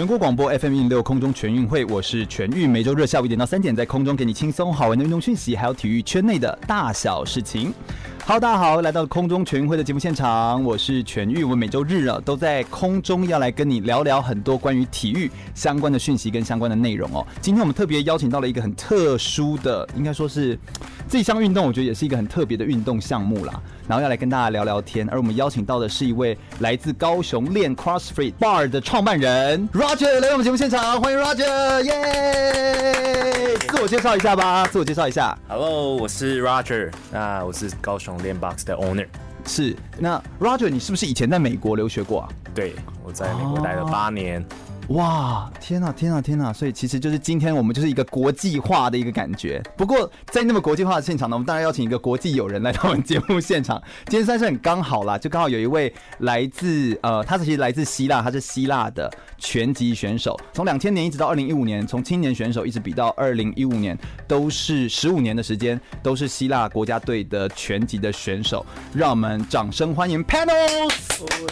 [0.00, 7.70] 全国广播 FM 一六空中全运会，我是全玉，每周日下午一点到三点，在空中给你轻松好玩的运动讯息，还有体育圈内的大小事情。
[8.24, 11.44] Hello，大家好，来到空中全运会的节目现场，我是全玉。
[11.44, 17.26] 我们每周日啊都在空中要来跟你聊聊很多关于体育相关的讯息跟相关的内容哦。
[17.42, 20.58] 今天我们特别邀请到了一个很特殊的，应该说是
[21.10, 23.52] 这项运动，我觉得也是一个很特别的运动项目啦。
[23.88, 33.56] 然后要来跟大家聊聊天，而我们邀请到的是一位来自高雄练 CrossFit Bar 的创办人 Roger 来到我们节目现场，欢迎 Roger，耶！
[33.68, 35.36] 自我介绍一下吧，自我介绍一下。
[35.48, 39.08] Hello，我是 Roger，那我是高雄练 Box 的 Owner。
[39.44, 42.28] 是，那 Roger，你是不是以前在美国留学过啊？
[42.54, 44.40] 对，我在美国待了八年。
[44.40, 44.69] Oh.
[44.90, 46.52] 哇，天呐，天呐，天呐！
[46.52, 49.62] 所以其实就是今天我们就是一个国际化的一个感觉。
[49.76, 53.80] 不过在那么国际化的现场呢，我们当然邀请一个国际友人来到我们节目现场。
[54.10, 63.96] 今天算是很刚好啦，就刚好有一位来自呃，他其实来自希腊，他是希腊的拳击选手，从两千年一直到二零一五年，从青年选手一直比到二零一五年，
[64.26, 68.66] 都是十五年的时间，都是希腊国家队的拳击的选手。
[68.92, 70.90] 让我们掌声欢迎 Panos！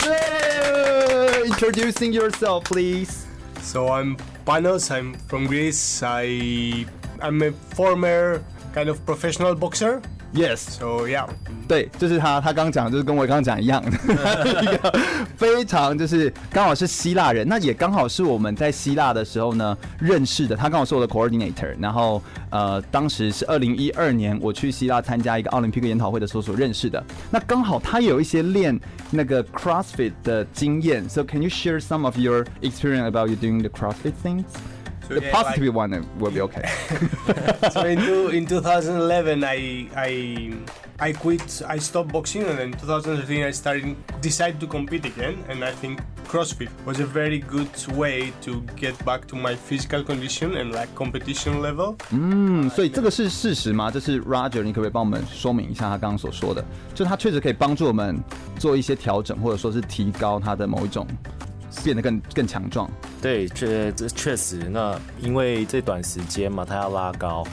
[0.02, 3.27] 对，Introducing yourself, please.
[3.68, 4.16] So I'm
[4.46, 4.90] Panos.
[4.90, 6.00] I'm from Greece.
[6.02, 6.86] I
[7.20, 10.00] I'm a former kind of professional boxer.
[10.34, 10.58] Yes.
[10.58, 11.26] So yeah.
[11.66, 12.40] 对，就是他。
[12.40, 13.90] 他刚讲就是跟我刚刚讲一样的，
[14.62, 14.98] 一个
[15.36, 20.54] 非常就是刚好是希腊人，那也刚好是我们在希腊的时候呢认识的。
[20.54, 27.02] 他刚好是我的 coordinator，然后呃，当时是二零一二年我去希腊参加一个奥林匹克研讨会的时候所认识的。
[27.30, 28.78] 那刚好他有一些练
[29.10, 31.08] 那个 CrossFit 的经验。
[31.08, 34.44] So can you share some of your experience about you doing the CrossFit things?
[35.09, 36.63] The positive one will be okay.
[37.71, 40.53] so in, two, in 2011, I, I,
[40.97, 45.43] I quit, I stopped boxing, and in 2013, I started, decided to compete again.
[45.49, 45.99] And I think
[46.29, 50.87] CrossFit was a very good way to get back to my physical condition and like
[50.95, 51.97] competition level.
[52.11, 53.91] 嗯，所以这个是事实吗？
[53.91, 56.63] 这是 Roger，你可不可以帮我们说明一下他刚刚所说的？
[56.95, 58.17] 就他确实可以帮助我们
[58.57, 61.05] 做一些调整，或者说是提高他的某一种。
[61.84, 62.90] 变得更更强壮，
[63.20, 64.56] 对，确这确实。
[64.68, 67.46] 那因为这短时间嘛，它要拉高，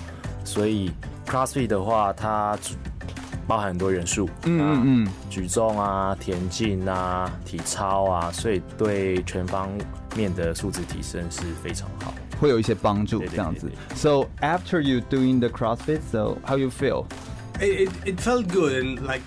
[0.44, 0.92] 所以
[1.28, 2.58] CrossFit 的话，它
[3.48, 9.70] 包含很多元素，嗯嗯嗯，举重啊、田径啊、体操啊，所以对全方
[10.16, 13.20] 面的素质提升是非常好，会有一些帮助。
[13.26, 13.72] 这样子。
[13.96, 17.06] So after you doing the CrossFit, so how you feel?
[17.60, 19.22] It it felt good and like.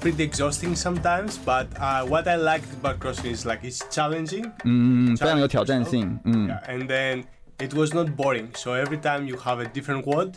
[0.00, 4.50] pretty exhausting sometimes, but uh, what I liked about CrossFit is like it's challenging.
[4.64, 6.18] 嗯，非常有挑战性。
[6.24, 7.24] 嗯 yeah, and then
[7.58, 8.48] it was not boring.
[8.54, 10.36] So every time you have a different WOD.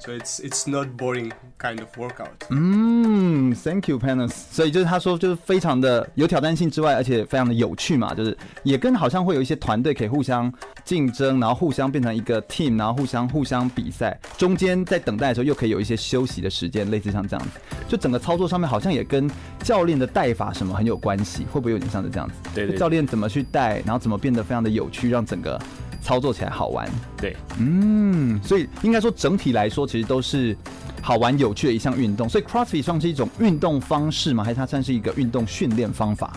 [0.00, 2.28] So it's it's not boring kind of workout.
[2.50, 4.32] 嗯，Thank you, Panos。
[4.50, 10.52] 所以就是他说就是非常的有挑战性之外，而且非常的有趣嘛，就是也跟好像会有一些团队可以互相
[10.84, 17.60] 竞争，然后互相变成一个 team，然后互相互相比赛，中间在等待的时候又可以有一些休息的时间，类似像这样子。
[17.88, 19.30] 就整个操作上面好像也跟
[19.62, 22.34] 教练的带法什么很有关系，会不会有点像是这样子？
[22.54, 25.58] 对，对，对，教练怎么去带，然后怎么变得非常的有趣，让整个。
[26.04, 30.54] 操作起来好玩，对，嗯，所以应该说整体来说，其实都是
[31.00, 32.28] 好玩有趣的一项运动。
[32.28, 34.44] 所以 CrossFit 算是一种运动方式吗？
[34.44, 36.34] 还是它算是一个运动训练方法？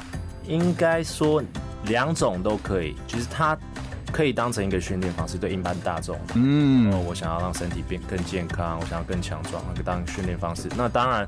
[0.48, 1.44] 应该说
[1.88, 3.58] 两种都可以，就是它
[4.10, 10.70] 可以当成一个训练方式，对一般大众，嗯，我想要让身体变更健康，我想要更强壮，那个当训练方式。
[10.78, 11.28] 那当然。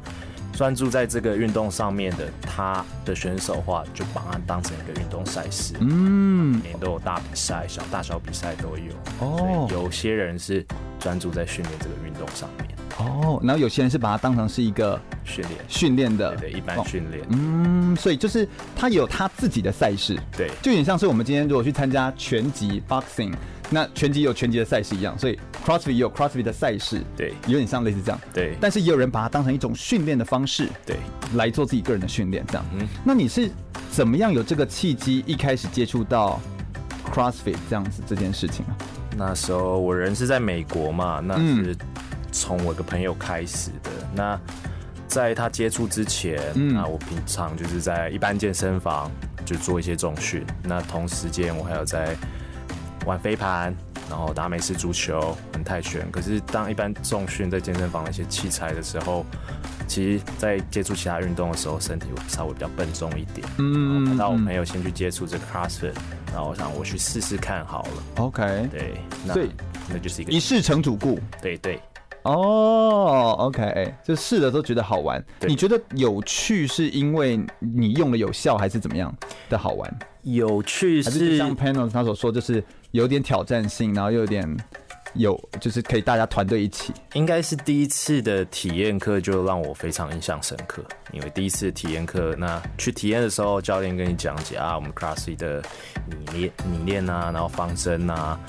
[0.60, 5.74] 专注在这个运动上面的他的选手的话，就把它当成一个运动赛事。
[5.80, 8.92] 嗯，每年都有大比赛、小大小比赛都有。
[9.26, 10.66] 哦，有些人是
[11.00, 12.76] 专注在训练这个运动上面。
[12.98, 17.26] 哦，然后有些人是把它当成是一个训练训练的对，对，一般训练。
[17.30, 18.46] 嗯，所以就是
[18.76, 20.20] 他有他自己的赛事。
[20.36, 23.34] 对，就有点像是我们今天如果去参加拳击 （boxing）。
[23.70, 28.58] 那拳击有拳击的赛事一样，所以 CrossFit 也有 CrossFit 的赛事，对，有点像类似这样，对。
[28.60, 30.98] 但是也有人把它当成一种训练的方式，对，
[31.36, 32.66] 来做自己个人的训练，这样。
[32.74, 33.50] 嗯，那你是
[33.92, 36.40] 怎么样有这个契机一开始接触到
[37.14, 38.78] CrossFit 这样子这件事情啊？
[39.18, 41.76] 那时候我人是在美国嘛，那是
[42.32, 43.92] 从我个朋友开始的。
[44.02, 44.40] 嗯、那
[45.08, 49.12] 在他接触之前，嗯，那我平常就是在一般健身房
[49.46, 50.46] 就做一些重训。
[50.64, 52.16] 那同时间我还有在
[53.10, 53.76] 玩飞盘，
[54.08, 56.10] 然后打美式足球、玩泰拳。
[56.12, 59.26] 可是当一般重训在健身房那些器材的时候，
[59.88, 63.48] 其实，在接触其他运动的时候，身体会稍微比较笨重一点。
[63.58, 65.96] 嗯，那我朋友先去接触这个 CrossFit，
[66.32, 68.04] 然后我想我去试试看好了。
[68.18, 68.94] OK，对，
[69.26, 69.34] 那
[69.90, 71.20] 那就是一个一试成主顾。
[71.42, 71.82] 对对。
[72.24, 75.24] 哦、oh，OK，就试了都觉得好玩。
[75.42, 79.14] 你觉得有趣是因为你用了有效，还是怎么样
[79.50, 80.00] 的好玩？
[80.24, 84.58] 有趣是，是像 Panel 他所说，就是有点挑战性，然后又有点。
[85.16, 86.94] 有，就是可以大家团队一起。
[87.14, 95.64] 应该是第一次的体验课就让我非常印象深刻，因为第一次体验课，那去体验的时候，教练跟你讲解啊，我们 CrossFit 的
[96.12, 98.40] 理念、理念啊，然后方针啊，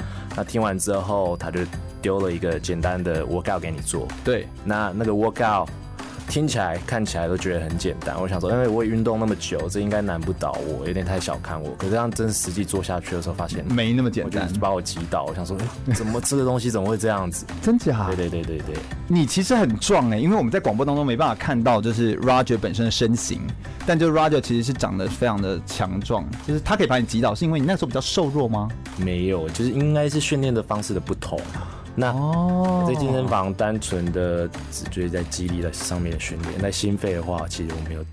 [0.41, 1.61] 那听完之后，他就
[2.01, 4.09] 丢了一个简单的 workout 给你做。
[4.25, 5.69] 对，那那个 workout。
[6.31, 8.15] 听起来、看起来都觉得很简单。
[8.21, 11.75] 我想说，因为我也运动那么久，这应该难不倒我，有点太小看我。
[11.77, 15.25] 可是这样真实际做下去的时候，发现没那么简单，就把我击倒。
[15.25, 15.57] 我想说，
[15.93, 17.45] 怎么这个东西怎么会这样子？
[17.61, 18.07] 真假？
[18.07, 18.77] 对对对对对。
[19.09, 23.41] 你其实很壮哎、欸，因为我们在广播当中没办法看到，就是 Roger 本身的身形，
[23.85, 28.69] 但就 Roger 其实是长得非常的强壮，就是他可以把你击倒，是因为你那时候比较瘦弱吗？
[28.97, 31.41] 没有，就是应该是训练的方式的不同。
[31.95, 32.13] 那
[32.87, 38.05] 在健身房单纯的只觉得在肌力的上面训练，那心肺的话，其实我没有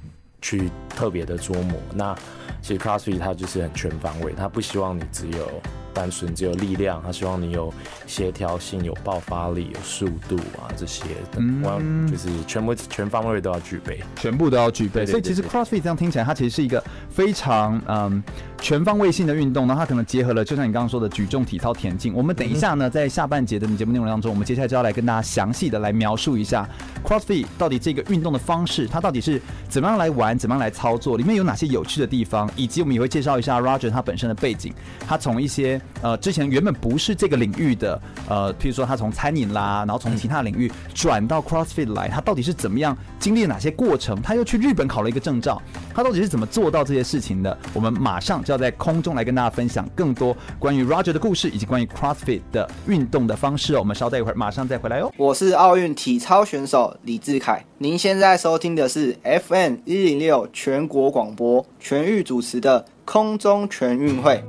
[0.41, 1.79] 去特别的琢磨。
[1.94, 2.15] 那
[2.62, 5.50] 其实 CrossFit 它就是很全方位，它不希望你只有。
[5.98, 7.74] 单纯只有力量，他希望你有
[8.06, 15.08] 协调性、有爆发力、有速度啊，这些的，嗯，就是全部全方位都要具备，全部都要具备。
[15.08, 18.24] 所以其实 CrossFit 这样听起来，它其实是一个非常嗯
[18.62, 19.66] 全方位性的运动。
[19.66, 22.14] 那它可能结合了，就像你刚刚说的举重、体操、田径。
[22.14, 26.70] 我们等一下呢，在下半节的节目内容当中，我们接下来就要来跟大家详细的来描述一下
[27.04, 34.72] CrossFit 到底这个运动的方式，它到底是怎么样来玩，怎么样来操作，里面有哪些有趣的地方，以及我们也会介绍一下 Roger 他本身的背景，
[35.08, 35.82] 他从一些。
[36.01, 38.00] 呃，之前原本不是这个领域的，
[38.30, 44.22] 呃，譬如说他从餐饮啦，然后从其他领域转到 CrossFit 来，他到底是怎么样经历哪些过程？
[44.22, 45.62] 他又去日本考了一个证照，
[45.94, 47.57] 他到底是怎么做到这些事情的？
[47.74, 53.80] 我们马上就要在空中来跟大家分享更多关于 Roger 的故事，以及关于 CrossFit 的运动的方式哦。
[53.80, 55.12] 我们稍待一会儿，马上再回来哦。
[55.18, 64.44] 我是奥运体操选手李志凯，您现在收听的是 FM 一零六全国广播全域主持的空中全运会。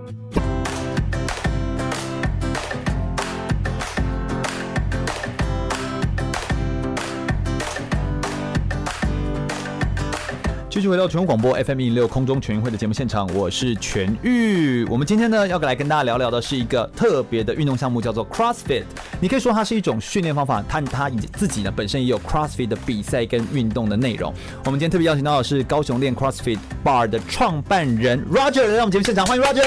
[10.79, 14.85] 继续回到全国广播 FM 一零六空中全运会的节目现场，我是全玉。
[14.85, 18.85] 我们今天呢要来跟大家聊聊的是一个特别的运动项目，叫做 CrossFit。
[19.19, 24.33] 你可以说它是一种训练方法，它它自己呢本身也有 CrossFit 的比赛跟运动的内容。
[24.67, 29.65] 我们今天特别邀请到的是高雄练 CrossFit Bar 的创办人 Roger 来到我们节目现场，欢迎 Roger。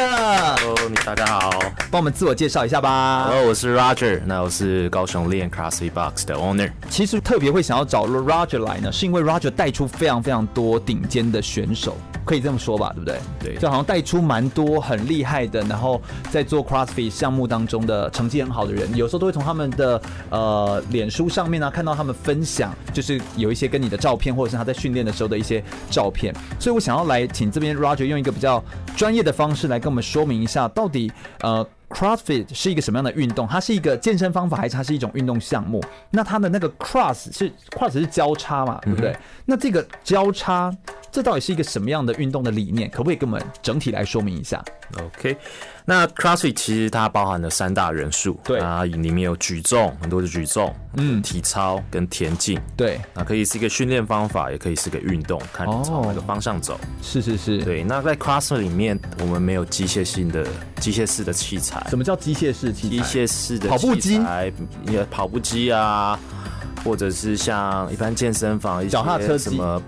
[0.62, 0.76] Hello，
[1.06, 1.50] 大家好，
[1.92, 3.26] 帮我们自我介绍一下吧。
[3.28, 6.72] Hello，我是 Roger，那我是高雄练 CrossFit Box 的 Owner。
[6.90, 11.01] 其实特别会想要找 Roger 来呢，是因为 Roger 带出非常非常多顶。
[11.08, 11.96] 间的选手
[12.26, 13.20] 可以这么说吧，对不对？
[13.40, 26.34] 对，就好像带出蛮多很厉害的，然后在做 CrossFit 项目当中的成绩很好的人，有时候都会从他们的呃脸书上面啊看到他们分享，就是有一些跟你的照片，或者是他在训练的时候的一些照片。
[26.60, 28.64] 所以我想要来请这边 Roger 用一个比较
[28.96, 31.12] 专业的方式来跟我们说明一下，到底
[31.42, 31.68] 呃。
[31.94, 33.48] CrossFit 是一个什么样的运动？
[33.48, 35.84] 它是一个健身方法，还是它是一种运动项目？
[36.10, 39.12] 那它的那个 cross 是 cross 是交叉嘛，对不对？
[39.12, 40.76] 嗯、那这个交叉，
[41.12, 42.90] 这到底是一个什么样的运动的理念？
[42.90, 44.64] 可不可以跟我们整体来说明一下
[44.98, 45.38] ？OK。
[45.84, 56.80] 那 CrossFit 其实它包含了三大元素，对啊，里面有举重，很多的举重，嗯，体操跟田径，对，那可以是一个训练方法，也可以是个运动，看你朝哪个方向走。
[57.02, 57.84] 是是是，对。
[57.84, 60.46] 那在 CrossFit 里面，我们没有机械性的、
[60.80, 61.86] 机械式的器材。
[61.90, 62.90] 什么叫机械式器材？
[62.90, 64.22] 机械式的跑步机，
[64.88, 66.18] 也跑步机啊，
[66.86, 69.82] 或者是像一般健身房一些脚踏车什么。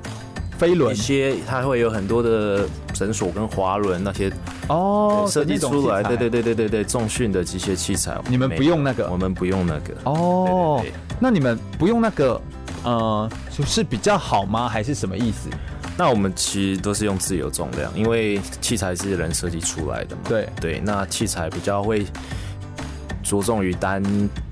[0.63, 4.31] 飞轮一些，它会有很多的绳索跟滑轮那些
[4.69, 10.81] 哦，设计出来，对对对对对对，重训的机械器材，你们不用那个，我们不用那个哦。
[11.19, 12.41] 那你们不用那个，
[12.83, 14.69] 呃，就是比较好吗？
[14.69, 15.49] 还是什么意思？
[15.97, 20.21] 那我们其实都是用自由重量，因为器材是人设计出来的嘛。
[20.29, 22.05] 对对，那器材比较会。
[23.23, 24.03] 着重于单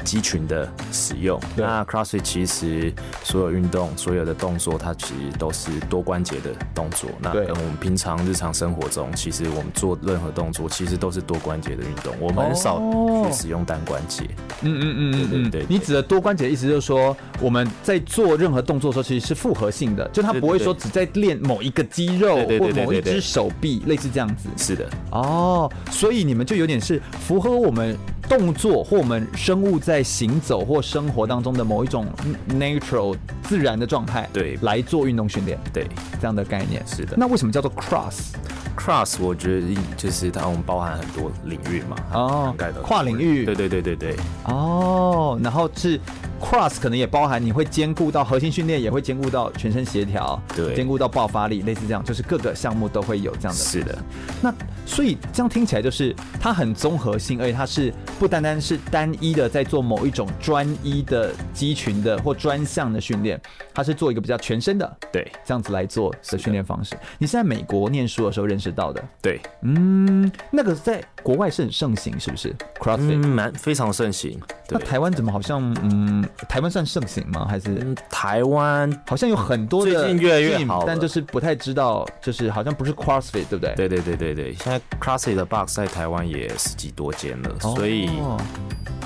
[0.03, 1.39] 肌群的使用。
[1.55, 2.91] 那 CrossFit 其实
[3.23, 7.09] 所有运动、所有的动作，它其实都是多关节的动作。
[7.19, 12.13] 那跟我们平常日常生活中，其实我们做任何动作，其实都是多关节的运动。
[12.19, 12.79] 我们很少
[13.25, 14.23] 去使用单关节。
[14.61, 15.65] 嗯嗯嗯嗯嗯，对。
[15.67, 24.49] 你指的多关节的意思就是说，我们在做任何动作的时候，其实是复合性的，就它不会说只在练某一个肌肉或某一只手臂，类似这样子。
[24.57, 24.87] 是的。
[25.11, 27.97] 哦，所以你们就有点是符合我们
[28.29, 32.05] 动作或我们生物在行走或生活当中的某一种
[32.47, 35.87] natural 自然的状态，对，来做运动训练，对，
[36.19, 36.85] 这样的概念。
[36.85, 37.15] 是的。
[37.17, 44.15] 那为什么叫做 cross？cross 我觉得就是它我们包含很多领域嘛，哦，跨领域，对对对对对。
[44.45, 45.99] 哦，然后是。
[46.41, 53.53] Cross 可能也包含你会兼顾到核心训练，也会兼顾到全身协调，对，兼顾到爆发力，类似这样，就是各个项目都会有这样的。
[53.53, 53.97] 是的，
[54.41, 54.53] 那
[54.85, 63.39] 所以这样听起来就是它很综合性，而且它是不单单是单一的在做某一种专一的肌群的或专项的训练，
[63.73, 66.95] 它是做一个比较全身的，对，这样子来做的训练方式。
[67.19, 69.01] 你是在美国念书的时候认识到的？
[69.21, 74.39] 对，嗯，那个在国外是很盛行，是不是？CrossFit 蛮、嗯、非常盛行。
[74.69, 76.25] 那台湾怎么好像嗯？
[76.47, 77.45] 台湾算盛行吗？
[77.49, 83.73] 还是、嗯、台湾好像有很多的，最近越来越好，但就是不太知道，就是好像不是 CrossFit 对不对？
[83.75, 88.09] 对对对对对，现在 CrossFit 的 Box 在台湾也十几多间了，哦、所以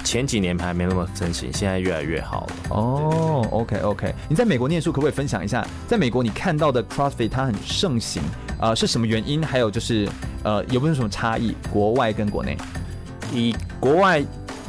[0.03, 2.53] 前几年还没那么盛行，现在越来越好了。
[2.69, 8.21] 哦，OK OK，你在美国念书，可不可以分享一下，在美国你看到的 CrossFit 它很盛行
[8.59, 9.41] 啊、呃，是什么原因？
[9.41, 10.07] 还有就是
[10.43, 11.55] 呃，有没有什么差异？
[11.71, 12.57] 国外跟国内？
[13.33, 14.23] 以国外。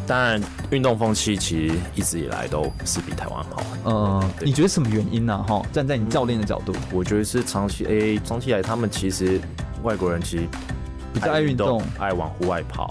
[0.06, 3.62] 当然，运动风气其实一直以来都是比台湾好。
[3.84, 5.44] 嗯，你觉得什么原因呢？
[5.48, 9.40] 哈，站在你教练的角度，我觉得是长期，诶，长期以来他们其实
[9.82, 10.44] 外国人其实
[11.12, 12.90] 比较爱运动，爱往户外跑。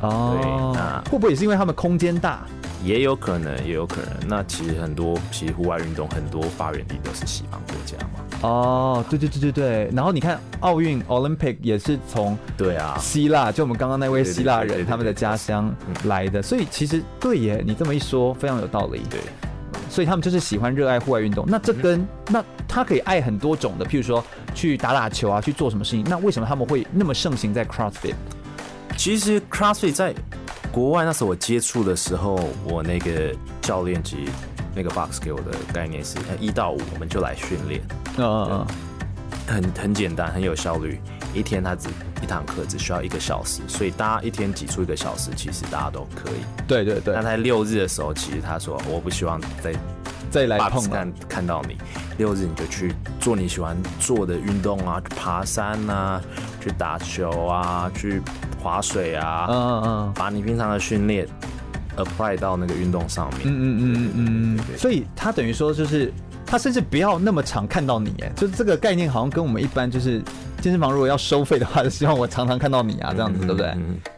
[0.00, 2.46] 哦，对，那会不会也是因为他们空间大？
[2.84, 4.28] 也有可能，也有可能。
[4.28, 8.24] 那其实很多，其实户外运动很多发源地都是西方国家嘛。
[8.42, 9.90] 哦，对对对对对。
[9.92, 16.40] 然后你看奥运 Olympic 也是从对啊希腊，就我们刚刚那位希腊人他们的家乡来的。
[16.40, 19.02] 所以其实对耶，你这么一说非常有道理。
[19.10, 19.20] 对，
[19.90, 21.44] 所以他们就是喜欢热爱户外运动。
[21.48, 26.04] 那这跟、嗯、那他可以爱很多种的，譬如说去打打球啊，去做什么事情。
[26.08, 28.14] 那为什么他们会那么盛行在 CrossFit？
[28.96, 30.14] 其实 CrossFit 在
[30.78, 34.28] 国外那时候我接触的时候，我那个教练级
[34.76, 37.82] 那个 box 给我的概念是，一到五我们就来训练，
[38.16, 38.66] 嗯嗯嗯，
[39.48, 41.00] 很很简单，很有效率，
[41.34, 41.88] 一天他只
[42.22, 46.62] 一堂课只需要一个小时，所以大家一天挤出一个小时，其实大家都可以。
[46.68, 47.12] 对对对。
[47.12, 49.74] 那在六日的时候，其实他说我不希望再
[50.30, 51.76] 再来碰看看到你，
[52.18, 56.20] 六日你就去做你喜欢做的运动啊，去爬山啊，
[56.60, 58.22] 去打球啊，去。
[58.60, 61.24] 划水啊，嗯嗯嗯，把你平常的训练
[61.96, 66.12] apply 到那个运动上面，嗯嗯嗯嗯嗯，所以他等于说就是
[66.44, 70.20] 他甚至不要那么常看到你，哎，就是这个概念好像跟我们一般就是
[70.60, 73.72] 健身房如果要收费的话，就希望我常常看到你啊，这样子对不对？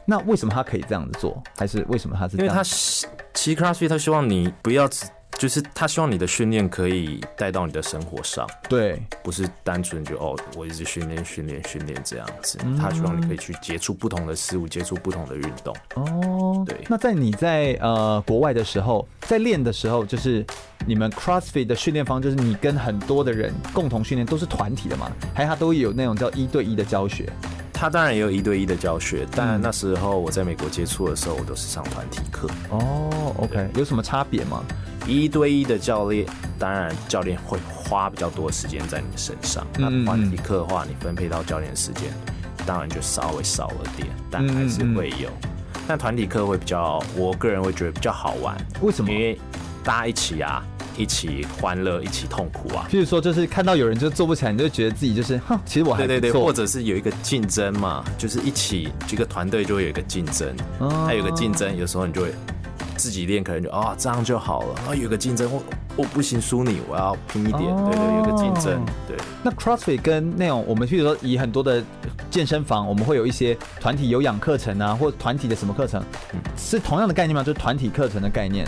[0.07, 1.41] 那为什么他可以这样子做？
[1.59, 2.39] 还是为什么他是？
[2.39, 5.05] 因为他其实 CrossFit 他希望你不要只。
[5.39, 12.59] 就是他希望你的训练可以带到你的生活上，对，不是单纯就哦，我一直训练训练训练这样子。
[12.65, 15.75] 嗯、他希望你可以去接触不同的事物，接触不同的运动。
[15.95, 16.77] 哦，对。
[16.89, 20.45] 那在你在呃国外的时候，在练的时候，就是
[20.87, 25.11] 你们 CrossFit 的训练方，就是你跟很多的人共同训练，都是团体的嘛？
[25.35, 27.33] 还有他都有那种叫一对一的教学？
[27.81, 32.47] 他当然也有一对一的教学，但那时候我在美国接触的时候，我都是上团体课。
[32.69, 34.63] 哦，OK，有什么差别吗？
[35.07, 36.27] 一对一的教练，
[36.59, 39.67] 当然教练会花比较多时间在你身上。
[39.79, 42.13] 那团体课的话，你分配到教练时间，
[42.67, 45.31] 当然就稍微少了点，但还是会有。
[45.89, 48.55] 但团体课会比较，我个人会觉得比较好玩。
[48.83, 49.11] 为什么？
[49.11, 49.41] 因为
[49.83, 50.63] 大家一起啊。
[51.01, 52.87] 一起欢乐，一起痛苦啊！
[52.91, 60.55] 譬如说，就是看到有人就做不起来，你就觉得自己就是，哼，其实我还对对对，或者是有一个竞争嘛，就是一起这个团队就会有一个竞争，
[61.07, 62.33] 还有个竞争，有时候你就会
[62.97, 65.63] 自己练，可能就啊、哦、这样就好了啊，有个竞争，我
[65.97, 69.17] 我不行输你，我要拼一点，对对，有个竞争，对。
[69.43, 71.83] 那 CrossFit 跟那种我们譬如说以很多的
[72.31, 76.03] 健身房，我们会有一些团体有氧课程啊，或团体的什么课程，
[76.59, 77.43] 是同样的概念吗？
[77.43, 78.67] 就是团体课程的概念。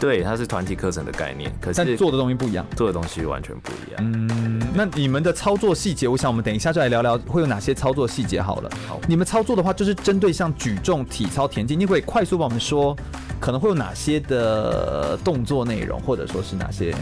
[0.00, 3.98] 对，它是团体课程的概念，可是做的东西不一样，做的东西完全不一样。
[3.98, 8.70] 嗯，那你们的操作细节，我想我们等一下就来聊聊会有哪些操作细节好了。
[8.86, 12.96] 好，你们操作的话，就是针对像举重、体操、田径，你会快速帮我们说
[13.40, 16.94] 可能会有哪些的动作内容，或者说是哪些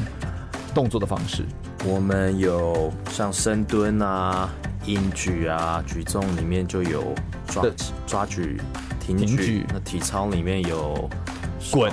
[0.74, 1.44] 动作的方式？
[1.84, 4.50] 我们有像深蹲啊。
[4.86, 7.12] 硬举啊，举重里面就有
[7.48, 7.64] 抓
[8.06, 8.60] 抓举、
[9.00, 11.10] 挺举，那体操里面有
[11.72, 11.92] 滚，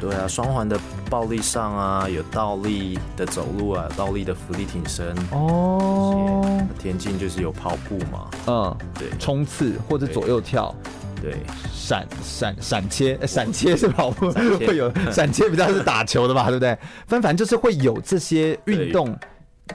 [0.00, 5.14] 对啊，双环的暴力上啊，有倒立的走路啊，倒立的浮力挺身。
[5.30, 10.74] 哦，田径就是有跑步嘛，嗯，对，冲刺或者左右跳。
[11.22, 11.36] 对，
[11.72, 16.76] 闪闪闪切，闪切是跑步会有闪切， 比较是打球的吧，对不对？
[17.06, 19.16] 反正就是会有这些运动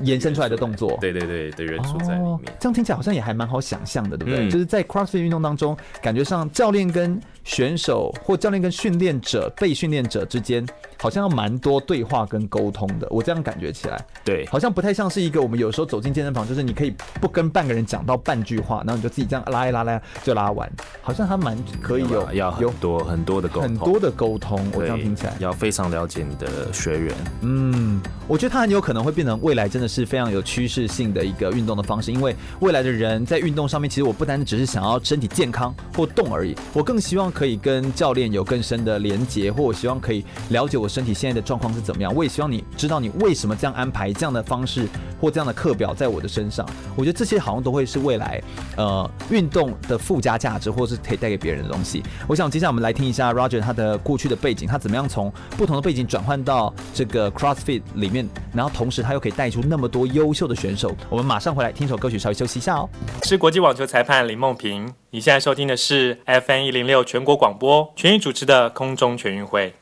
[0.01, 2.39] 延伸出来的动作，对对对的元素在里面。
[2.59, 4.49] 这样听起来好像也还蛮好想象的，对不对？
[4.49, 10.65] 就是在 CrossFit 运动当中，感觉上教练跟选手或教练跟训练者、被训练者之间。
[10.99, 20.69] 好像要蛮多对话跟沟通的，我这样感觉起来，对，好像不太像是一个我们有时候走进健身房，就是你可以不跟半个人讲到半句话，然后你就自己这样拉一拉拉就拉完，
[21.01, 25.33] 好像还蛮可以有要很多很多的沟通，很多的沟通，我这样听起来。
[25.39, 41.69] 要非常了解你的学员，嗯，我觉得他很有可能会变成未来真的是非常有趋势性的一个运动的方式，因为未来的人在运动上面，其实我不单只是想要身体健康或动而已，我更希望可以跟教练有更深的连结，或我希望可以了解我身体现在的状况。
[41.69, 42.11] 是怎么样？
[42.15, 44.87] 我也希望你知道你为什么这样安排这样的方式
[45.21, 46.67] 或这样的课表在我的身上。
[46.95, 48.41] 我觉得这些好像都会是未来
[48.75, 52.01] 呃运动的附加价值，或是可以带给别人的东西。
[52.27, 60.91] 我想接下来我们来听一下 Roger 他的过去的背景，他怎么样从不同的背景转换到这个 CrossFit 里面，然后同时他又可以带出那么多优秀的选手。
[61.07, 62.89] 我们马上回来听首歌曲，稍微休息一下哦。
[63.21, 69.75] 是国际网球裁判林梦萍，你现在收听的是 FM 一零六全国广播全域主持的空中全运会。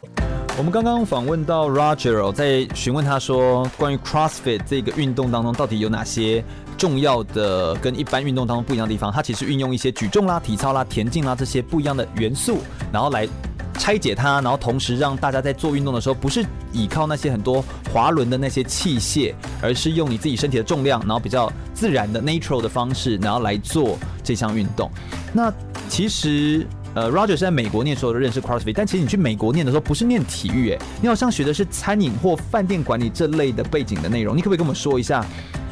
[0.58, 6.44] 我们刚刚访问到 Roger，在询问他说，关于 CrossFit 这个运动当中，到底有哪些
[6.80, 9.12] 重要的跟一般运动当中不一样的地方？
[9.12, 12.58] 他其实运用一些举重啦、体操啦、田径啦这些不一样的元素，
[12.92, 13.30] 然后来
[13.76, 24.90] 拆解它，然后同时让大家在做运动的时候，不是依靠那些很多滑轮的那些器械，而是用你自己身体的重量，然后比较自然的 natural 的方式，然后来做这项运动。
[25.32, 25.54] 那
[25.88, 26.66] 其实。
[26.98, 34.36] 呃，Roger 是在美国念书的，认识 CrossFit，但其实你去美国念的时候不是念体育，哎，你好像学的是餐饮或饭店管理这类的背景的内容。
[34.36, 35.24] 你可不可以跟我们说一下，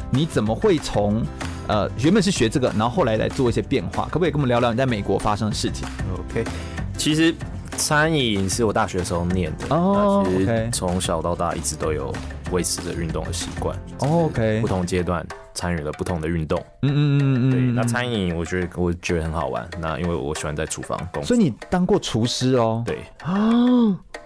[0.08, 1.20] 你怎么会从
[1.66, 4.04] 呃原本是学这个，然后后来来做一些变化？
[4.04, 5.84] 可不可以跟我们聊聊你在美国发生的事情
[6.30, 6.44] ？OK，
[6.96, 7.34] 其实
[7.76, 12.14] 餐饮是我大学的时候念的，哦，其实从小到大一直都有
[12.50, 13.76] 维持着运动的习惯。
[13.98, 15.26] OK，不同阶段。
[15.56, 22.82] 参与了不同的运动，嗯嗯嗯嗯，对，那餐饮我觉得我觉得很好玩，那因为我喜欢在厨房工作，所以你当过厨师哦？
[22.84, 22.98] 对。
[23.22, 23.40] 啊，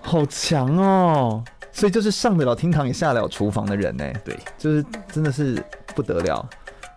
[0.02, 6.44] 好强哦，所以就是上得了厅堂也下得了厨房的人呢，对，就是真的是不得了，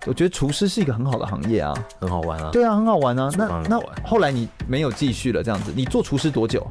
[0.07, 6.65] 我觉得厨师是一个很好的行业啊，很好玩啊，对啊，很好玩啊，那那后来你没有继续了这样子，你做厨师多久？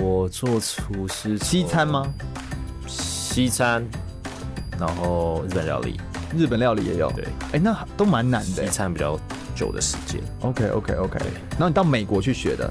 [0.00, 2.10] 我做厨师西餐吗？
[3.32, 3.82] 西餐，
[4.78, 5.98] 然后日本料理。
[6.36, 8.66] 日本料理也有，对，哎，那都蛮难的。
[8.66, 9.18] 西餐比较
[9.54, 10.20] 久的时间。
[10.40, 11.18] OK OK OK。
[11.52, 12.70] 然后你到美国去学的？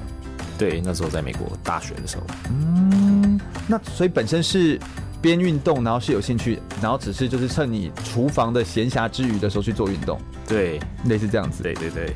[0.56, 2.22] 对，那时候在美国大学的时候。
[2.48, 4.78] 嗯，那所以本身是
[5.20, 10.20] 边运动，然后是有兴趣，然后只是就是趁你厨房的闲暇之余的时候去做运动。
[10.46, 11.64] 对，类似这样子。
[11.64, 12.14] 对对对。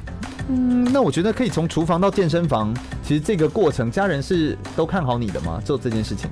[0.49, 5.61] 嗯，那我觉得可以从厨房到健身房，其实这个过程，家人是都看好你的吗？
[5.65, 6.31] 做这件事情？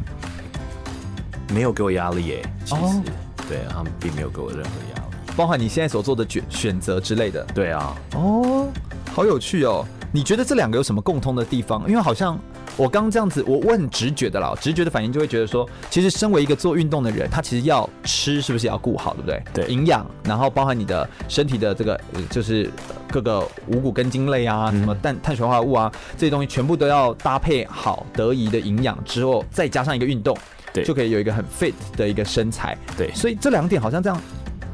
[1.52, 3.02] 没有给我压力耶，其实，哦、
[3.48, 5.02] 对他们并没有给我任何压力。
[5.36, 8.68] 包含你现在所做的选选择之类的，对啊，哦，
[9.12, 9.84] 好有趣哦！
[10.12, 11.88] 你觉得这两个有什么共通的地方？
[11.88, 12.38] 因为好像
[12.76, 19.42] 我刚这样子，我我很直觉的啦，直觉的反应就会觉得说，其实身为一个做运动的人，他其实要吃是不是要顾好，对不对？
[19.52, 22.70] 对，营养，然后包含你的身体的这个，就是
[23.10, 30.36] 各个五谷根茎类啊，什么碳碳水化合物啊，这些东西全部都要搭配好得宜的营养之后，再加上一个运动，
[30.74, 32.76] 对，就可以有一个很 fit 的一个身材。
[32.98, 34.20] 对，所以这两点好像这样。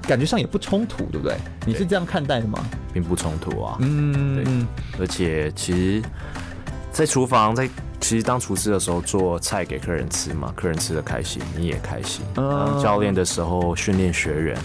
[0.09, 1.37] 感觉上也不冲突，对不对？
[1.65, 2.59] 你是这样看待的吗？
[2.93, 3.77] 并不冲突啊。
[3.81, 4.67] 嗯，对。
[4.99, 6.03] 而且其实，
[6.91, 7.69] 在厨房，在
[8.01, 12.25] 其实当厨师的时候做菜给客人吃嘛，客人吃的开心，你也开心。
[12.39, 12.83] 嗯。
[12.83, 14.59] 教练的时候训练学员，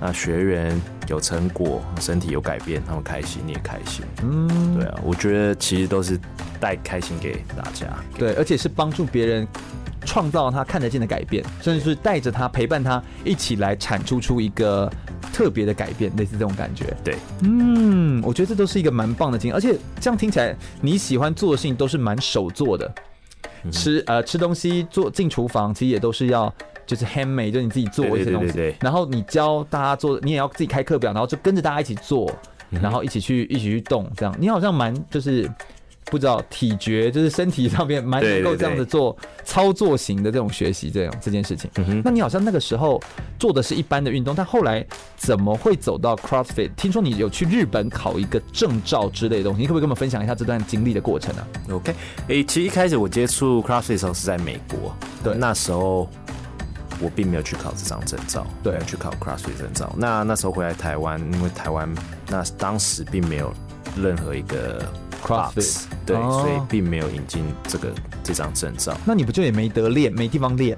[0.00, 4.04] 那学员有成果，身体有改变，他们开心，你也开心。
[4.22, 6.18] 嗯，对啊，我觉得其实都是
[6.58, 7.86] 带开心给大家。
[8.18, 9.46] 对，而且是帮助别人。
[10.08, 14.90] 创造他看得见的改变，甚至是带着他陪伴他一起来产出出一个
[15.34, 16.96] 特别的改变，类似这种感觉。
[17.04, 22.90] 对，嗯，我觉得这都是一个蛮棒的经验，而且这样听起来，你喜欢做的事情都是蛮手做的，
[23.64, 26.50] 嗯、吃呃吃东西做进厨房，其实也都是要
[26.86, 28.46] 就是 handmade，就是你自己做一些东西。
[28.46, 28.76] 对对对对对。
[28.80, 32.32] 然后你教大家做，你也要自己开课表，然后就跟着大家一起做，
[32.70, 35.46] 然后一起去一起去动，这样你好像蛮就是。
[36.10, 41.70] 不知道体觉，就是身体上面蛮能够这样子做操作型的这种学习，这样这件事情。
[41.76, 43.00] 嗯哼，那你好像那个时候
[43.38, 44.84] 做的是一般的运动，但后来
[45.16, 46.70] 怎么会走到 CrossFit？
[46.76, 56.08] 听说你有去日本考一个证照之类的东西，你可不可以跟我们分享一下这段经历的过程呢、啊、？OK，哎、欸，其实一开始我接触 CrossFit 的时候是在美国，对，那时候
[57.00, 59.92] 我并没有去考这张证照，对，去考 CrossFit 证照。
[59.96, 61.88] 那那时候回来台湾，因为台湾
[62.28, 63.52] 那当时并没有
[63.96, 64.82] 任何一个。
[65.24, 68.96] CrossFit 对，哦、所以并没有引进这个这张证照。
[69.04, 70.76] 那你不就也没得练，没地方练？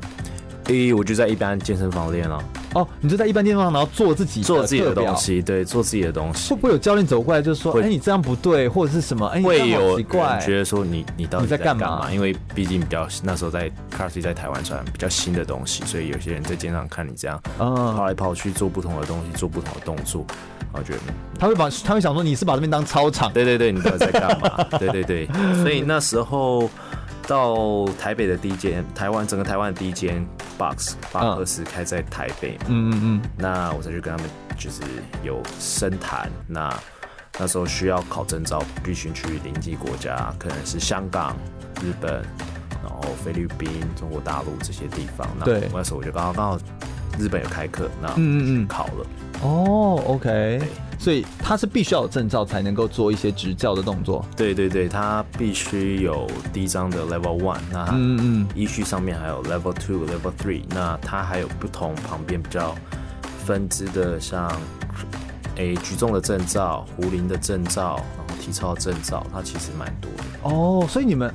[0.67, 2.41] 诶、欸，我就在一般健身房练了。
[2.75, 6.51] 哦，你就在一般健身房，然后做自己做自己的东西，对，做自己的东西。
[6.51, 12.01] 会不会有教练走过来就说：“哎、欸，你这样不对，或者是什么？”哎、欸，会有奇怪，觉得说你你到底在干嘛？
[12.01, 20.25] 嘛因为毕竟比较那时候在 CrossFit 在台湾算比较新的东西，所以有些人在街上看你这样，嗯，跑来跑去做不同的东西，做不同的动作。
[20.73, 20.99] 我觉得
[21.39, 23.33] 他会把他会想说，你是把这边当操场？
[23.33, 24.65] 对对对，你到底在干嘛？
[24.79, 25.29] 对对对，
[25.63, 26.71] 所以那时候
[27.27, 30.25] 到台北的第一间台湾整个台湾的第一间
[30.59, 34.83] box 巴克斯开在台北，嗯嗯嗯，那我再去跟他们就是
[35.23, 36.73] 有深谈，那
[37.39, 41.37] 那时候需要考证照，必须去邻近国家，可能是香港、
[41.83, 42.13] 日本，
[42.83, 45.27] 然后菲律宾、中国大陆这些地方。
[45.45, 46.59] 对，那时候我就刚好刚好
[47.19, 49.07] 日本有开课，那嗯嗯嗯考了。
[49.43, 50.61] 哦，OK，
[50.99, 54.23] 所以他是必须要有证照才能够做一些执教的动作。
[54.37, 62.75] 对对对，他必须有第一张的 Level One，那嗯嗯，依序上面还有 Level Two、Level Three，那他还有不同旁边比较
[63.47, 64.51] 分支的，像
[65.57, 70.25] 诶举重的证照、壶铃的证照，然后体操证照，它其实蛮多的。
[70.43, 71.33] 哦，所以你们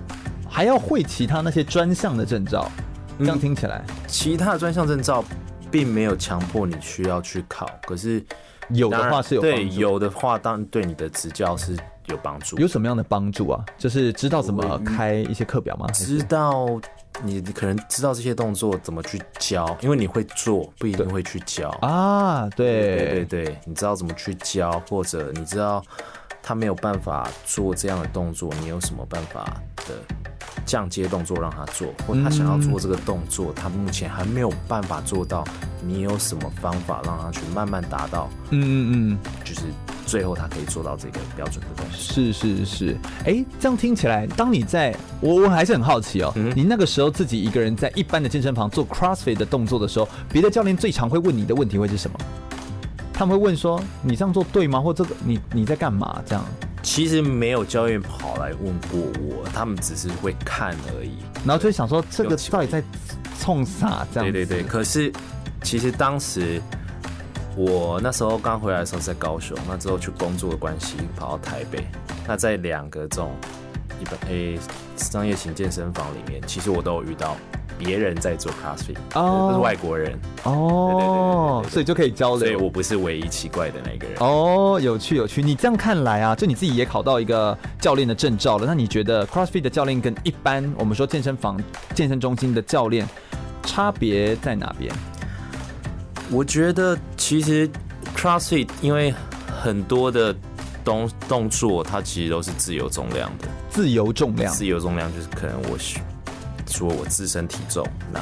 [0.47, 2.69] 还要会其他那些专项的证照？
[3.17, 5.23] 这样听起来，嗯、其他的专项证照。
[5.75, 8.23] 并没有强迫你需要去考，可是
[8.69, 12.57] 有的话是有对有的话，当然对你的执教是有帮助。
[12.57, 13.61] 有什么样的帮助啊？
[13.77, 15.85] 就是知道怎么开一些课表吗？
[15.91, 16.79] 知道
[17.21, 22.49] 你可能知道这些动作怎么去教，因为你会做，不一定会去教啊。
[22.55, 25.83] 对对对对，你知道怎么去教，或者你知道
[26.45, 29.95] 他没有办法做这样的动作，你有什么办法的？
[30.65, 35.43] 降阶动作让他做，或他想要做这个动作，嗯、他目前还没有办法做到。
[35.83, 38.27] 你有什么方法让他去慢慢达到？
[38.49, 39.61] 嗯嗯嗯，就是
[40.07, 42.11] 最后他可以做到这个标准的东西。
[42.11, 52.17] 是是是，哎、欸，这样听起来，当你在我我还是很好奇哦，嗯、你那个时候自己一个人在一般的健身房做 CrossFit 的动作的时候，别的教练最常会问你的问题会是什么？
[53.17, 54.79] 他们会问说：“你这样做对吗？
[54.81, 56.43] 或这个你你在干嘛？”这样。
[56.83, 62.83] 其实没有教练跑来问过我，他们只是会看而已，然后就会想说这个到底在
[63.39, 64.31] 冲啥这样？
[64.31, 64.63] 对对对。
[64.63, 65.11] 可是
[65.63, 66.61] 其实当时
[67.55, 71.87] 我那时候刚回来的时候在高雄，那之后去工作的关系跑到台北，
[72.27, 73.31] 那在两个这种
[73.99, 74.59] 一般诶
[74.97, 77.35] 商业型健身房里面，其实我都有遇到。
[77.77, 82.39] 别人在做 CrossFit，哦，都是外国人哦，所以就可以交流。
[82.39, 85.41] 所以我不是唯一奇怪的那个人哦，有趣有趣。
[85.41, 88.65] 你这样看来啊，就你自己也考到一个教练的证照了。
[88.65, 91.61] 那你觉得 CrossFit 的教练跟一般我们说健身房、
[91.93, 93.07] 健身中心的教练
[93.63, 94.93] 差别在哪边？
[96.31, 97.69] 我觉得其实
[98.15, 99.13] CrossFit 因为
[99.61, 100.35] 很多的
[100.83, 103.47] 动动作，它其实都是自由重量的。
[103.69, 105.77] 自由重量，自由重量就是可能我。
[106.75, 108.19] 说我自身体重，那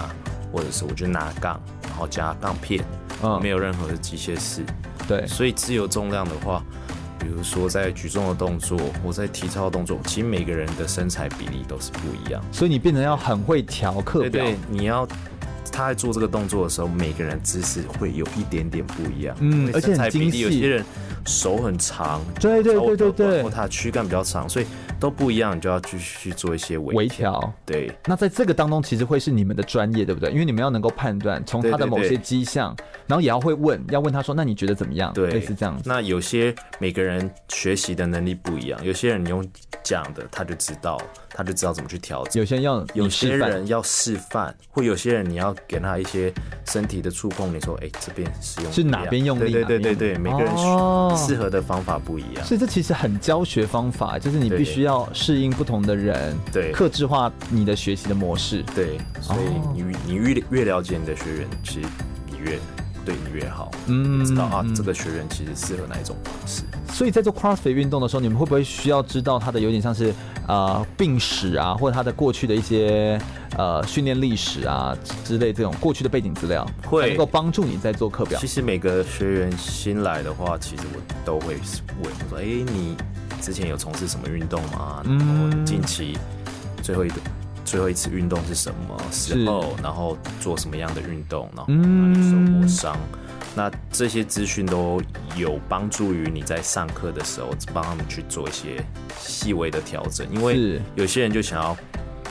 [0.52, 2.86] 或者是我就拿杠，然后加杠片，
[3.24, 4.62] 嗯，没有任何的机械式，
[5.08, 6.64] 对，所以自由重量的话，
[7.18, 15.08] 比如说在举重的动作，或在体操的动作，其实每个人的身材比例都是不一样，所以你变成要很会调课表，对，对，你要
[15.74, 20.86] 他在做这个动作的时候，每个人姿势会有一点点不一样，嗯，而且很精细，有些人
[21.26, 24.66] 手很长，对对对对对，或他躯干比较长，所以。
[25.00, 27.54] 都不一样，你就要继续做一些微调。
[27.66, 30.32] 对，那在这个当中，其实会是你们的专业，对不对？
[30.32, 32.74] 因为你们要能够判断从他的某些迹象，
[33.06, 35.84] 然后也要会问，要问他说：“那你觉得怎么样？”对，类似这样子。
[35.90, 39.46] 那有些每个人学习的能力不一样，有些人你用
[39.84, 40.98] 讲的，他就知道，
[41.30, 42.42] 他就知道怎么去调整。
[42.42, 46.34] 有些人要，有些人要示范，或有些人你要给他一些
[46.66, 50.52] 身体的触碰，你说：“哎、欸，这边使用是哪边用力？”对对对对对，每个人
[51.16, 52.46] 适合的方法不一样。
[52.46, 55.84] 所以这其实很教学方法，就是你必须要适应不同。
[55.84, 59.40] 的人，对，克制化你的学习的模式，对，所以
[59.76, 61.88] 你你越越了解你的学员，其实
[62.26, 62.58] 你越
[63.04, 66.64] 对你越好，嗯，知道啊，这个学员其实适合哪一种方式。
[66.94, 70.14] 所以在做 CrossFit 运动的时候，你们会不会需要知道他的有点像是
[70.48, 73.20] 呃病史啊，或者他的过去的一些
[73.58, 78.40] 呃训练历史啊之类这种过去的背景资料，会能够帮助你在做课表？
[78.40, 82.96] 其实每个学员新来的话，其实我都会问我说，哎，你。
[83.42, 85.04] 之前有从事什么运动吗？
[85.04, 86.18] 然后近期
[86.82, 87.16] 最后一个
[87.66, 89.76] 最后一次运动是什么时候？
[89.84, 91.50] 然后做什么样的运动？
[91.54, 92.96] 然后哪里受过伤？
[93.56, 95.02] 那这些资讯都
[95.36, 98.84] 有帮助于你在上课的时候帮他们去做一些
[99.18, 101.76] 细微的调整，因为有些人就想要。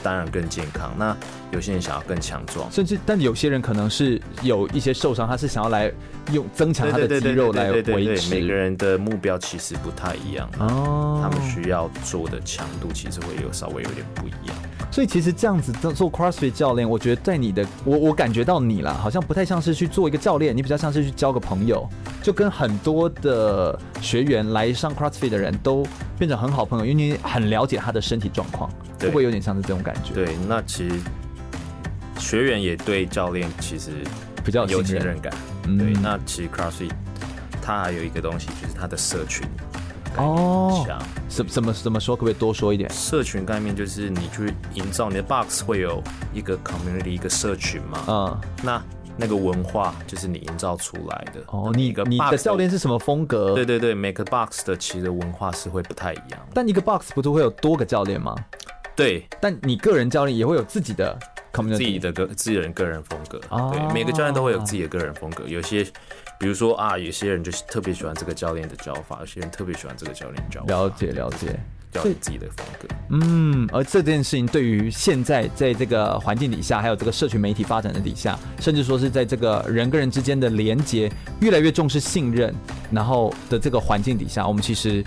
[0.01, 0.93] 当然更健康。
[0.97, 1.15] 那
[1.49, 5.89] 有些人想要更强壮，甚至但有些人可能是有一些受伤，他是想要来
[6.33, 8.29] 用增强他的肌肉来维持。
[8.29, 14.57] 每个人的目标其实不太一样哦，他们需要做的强度其实会有稍微有点不一样。
[14.93, 21.89] 所以其实这样子做 CrossFit 教练，我觉得在你的我我感觉到你啦，好像不太像是去做一个教练，你比较像是去交个朋友，
[22.21, 25.83] 就跟很多的学员来上 CrossFit 的人都
[26.19, 30.13] 变成很好朋友，因为你很了解他的身体状况，会不会有点像是这种感觉？
[30.13, 30.95] 对，那其实
[32.19, 33.89] 学员也对教练其实
[34.45, 35.33] 比较有信任感。
[35.63, 36.91] 对，那其实 CrossFit
[37.63, 39.43] 它还有一个东西，就是它的社群。
[40.17, 40.85] 哦，
[41.27, 42.15] 怎怎么怎么说？
[42.15, 42.89] 可不可以多说一点？
[42.91, 48.03] 社群概念就是你去营造你的 box 会有一个 community 一个社群嘛？
[48.07, 48.83] 嗯，那
[49.17, 51.41] 那个文化就是你营造出来的。
[51.47, 53.55] 哦，你一个你的教练是什么风格？
[53.55, 56.39] 对对对，每个 box 的其实文化是会不太一样。
[56.53, 58.35] 但一个 box 不都会有多个教练吗？
[58.95, 61.17] 对，但你个人教练也会有自己的
[61.51, 63.41] community，自己的个自己人个人风格。
[63.49, 65.83] 哦，对，每个教练都会有自己的个人风格，有些。
[66.43, 70.67] 比如说啊，有些人就是特别喜欢这个教练的教法，有些人特别喜欢这个教练教法。
[70.67, 71.57] 了解了解，
[71.93, 72.87] 要有自己的风格。
[73.11, 82.53] 嗯，而这件事情对于现在在这个环境底下，还有这个社群媒体发展的底下，甚至说是在这个人跟人之间的连接越来越重视信任，
[82.91, 85.01] 然后的这个环境底下，我们其实。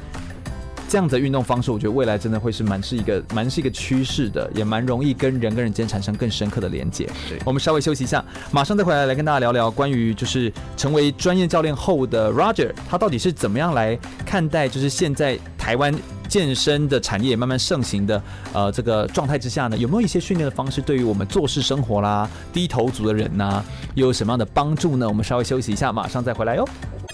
[0.88, 7.08] 这样子的运动方式，我觉得未来真的会是蛮是一个蛮是一个趋势的，也蛮容易跟人跟人间产生更深刻的连接。
[7.28, 15.92] 对，我们稍微休息一下，马上再回来来跟大家聊聊关于就是成为专业教练后的 Roger，他到底是怎么样来看待就是现在台湾
[16.28, 18.22] 健身的产业慢慢盛行的
[18.52, 25.08] 呃这个状态之下呢，有没有一些训练的方式对于我们做事生活啦低头族的人呐、啊，又有什么样的帮助呢？
[25.08, 26.68] 我们稍微休息一下，马上再回来哟。
[27.00, 27.05] 继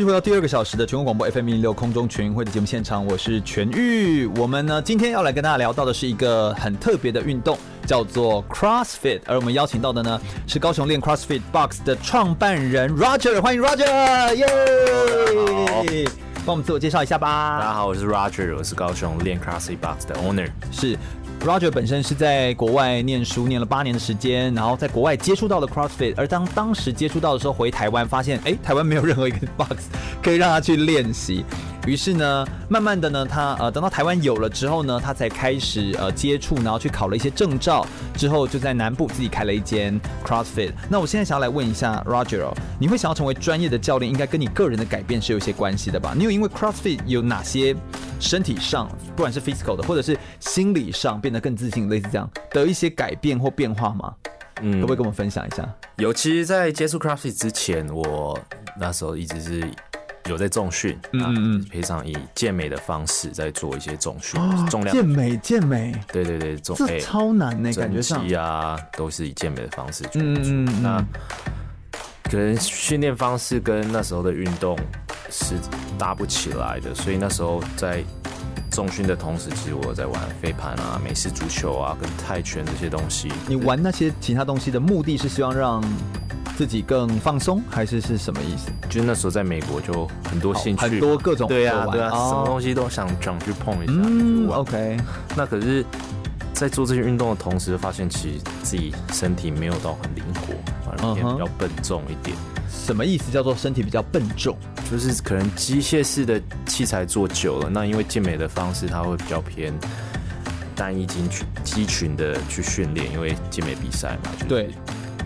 [0.00, 4.24] 续回到第二个小时的全国广播 FM 一零六空中全运会的节目现场，我是全玉。
[4.38, 9.20] 我们呢今天要来跟大家聊到的是一个很特别的运动，叫做 CrossFit。
[9.26, 16.08] 而我们邀请到的呢是高雄练 CrossFit Box 的创办人 Roger，欢迎 Roger，耶！
[16.46, 17.58] 帮我们自我介绍一下吧。
[17.60, 20.48] 大家好，我是 Roger，我是高雄练 CrossFit Box 的 Owner。
[20.72, 20.96] 是。
[21.40, 29.86] Roger 本身是在国外念书，念了八年的时间，然后在国外接触到了 CrossFit，而当当时接触到的时候，回台湾发现，哎，台湾没有任何一个 box
[30.22, 31.44] 可以让他去练习。
[31.90, 40.70] 于是呢，慢慢的呢，他呃等到台湾有了之后呢，他才开始呃接触，然后去考了一些证照，之后就在南部自己开了一间 CrossFit。
[40.88, 46.14] 那我现在想要来问一下 Roger 哦，你会想要成为专业的教练，应该跟你个人的改变是有一些关系的吧？
[46.16, 47.74] 你有因为 CrossFit 有哪些
[48.20, 54.14] 身体上，不管是 physical 的，或者是心理上变得更自信，类似这样的一些改变或变化吗？
[54.62, 55.68] 嗯，可不可以跟我们分享一下？
[55.96, 58.38] 尤其在接触 CrossFit 之前，我
[58.78, 59.68] 那时候一直是。
[60.26, 64.94] 有在重训，嗯嗯，非常以健美的方式在做一些重训，哦、重量。
[64.94, 68.26] 健美健美，对对对，重这超难呢，感觉上。
[68.34, 70.22] 啊，都是以健美的方式去做。
[70.22, 71.04] 嗯嗯，那
[72.24, 74.78] 可能训练方式跟那时候的运动
[75.30, 75.54] 是
[75.98, 78.04] 搭不起来的，所以那时候在
[78.70, 83.30] 重训的同时，其实我在玩飞盘啊、美式足球啊、跟泰拳这些东西。
[83.46, 85.82] 你玩那些其他东西的目的是希望让。
[86.56, 88.70] 自己更放松，还是是什么意思？
[88.90, 93.92] 就是那时候在美国就很多兴趣，很多各种对啊对啊，什么东西都想想去碰一下。
[93.96, 94.98] 嗯，OK。
[95.34, 95.82] 那可是，
[96.52, 100.52] 在做这些运动的同时，发现其实自己身体没有到很灵活，
[100.84, 102.36] 反而也比较笨重一点。
[102.90, 103.30] 什么意思？
[103.30, 104.58] 叫做身体比较笨重？
[104.90, 109.72] 就是可能机械式的器材做久了，那因为健美的方式，它会比较偏
[110.74, 114.70] 单一肌群肌群的去训练，因为健美比赛嘛，就是、对。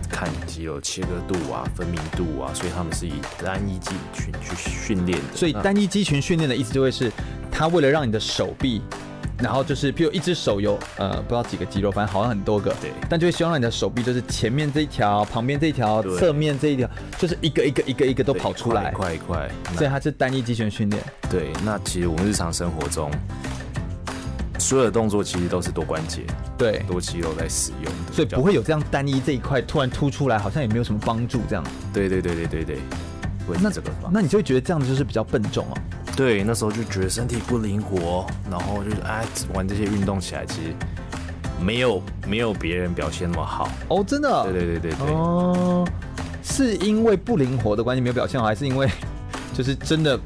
[0.07, 5.35] 看肌肉切割度啊、分明度啊，所以他们是以单一肌群去训练的。
[5.35, 7.11] 所以单一肌群训练的意思就会是，
[7.51, 8.79] 他为了让你的手臂，
[9.39, 12.73] 然后就是，譬如一只手有呃不知道几个肌肉，反正好像很多个。
[12.81, 12.91] 对。
[13.09, 19.49] 但就会希望让你的手臂就是前面这一条、旁边这一条、侧面这一条，就是一个一个一个一个都跑出来，一块一块。
[19.75, 21.03] 所以它是单一肌群训练。
[21.29, 23.11] 对，那其实我们日常生活中。
[24.57, 26.23] 所有的动作其实都是多关节，
[26.57, 31.63] 对，多肌肉在使用，所以不会有这样单一这一块突然突出来，好像也没有什么帮助这样。
[31.93, 32.77] 对对对对对对，
[33.61, 35.77] 那这个那你就会觉得这样子就是比较笨重哦。
[36.15, 40.73] 对，那时候就觉得身体不灵活，然后就是哎玩这些运动起来其实
[41.61, 43.69] 没有没有别人表现那么好。
[43.89, 44.43] 哦，真的？
[44.45, 45.15] 对对对对对。
[45.15, 45.85] 哦，
[46.41, 48.89] 是因为不灵活的关系没有表现好，还是因为
[49.53, 50.19] 就是真的？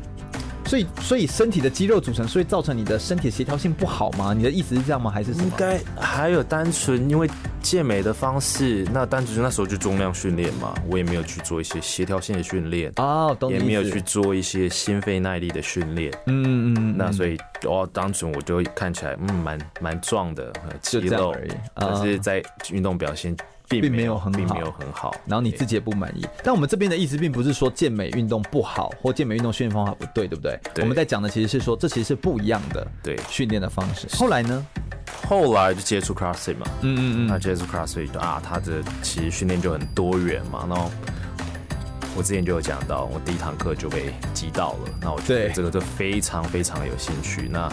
[0.70, 4.36] 所以，所以身体的肌肉组成，所以造成你的身体协调性不好吗？
[4.38, 5.10] 你的意思是这样吗？
[5.10, 5.46] 还是什么？
[5.46, 7.28] 应该还有单纯因为
[7.60, 16.14] 健美的方式，那单纯那时候就重量训练嘛，我也没有去做一些协调性的训练哦，懂，也没有去做一些心肺耐力的训练。
[16.28, 20.54] 嗯嗯嗯，那所以哦，单纯我就看起来嗯蛮蛮壮的
[20.84, 23.36] 肌肉而已，可是在运动表现。
[23.70, 26.26] 并没有很好，并没有很好，然后你自己也不满意。
[26.44, 30.60] 但我们这边的意思并不是说健美运动不好，或健美运动训练方法不对，对不对？
[30.74, 30.84] 对。
[30.84, 34.08] 我们在讲的其实是说，这其实是不一样的对训练的方式。
[34.16, 34.66] 后来呢？
[35.28, 40.66] 后来就接触 CrossFit 嘛，嗯嗯嗯，那接触 CrossFit 啊，他的其实训练就很多元嘛。
[40.68, 40.90] 然后
[42.16, 47.48] 我之前就有讲到，我第一堂课就被击到了，那我觉得这个就非常非常有兴趣。
[47.52, 47.72] 那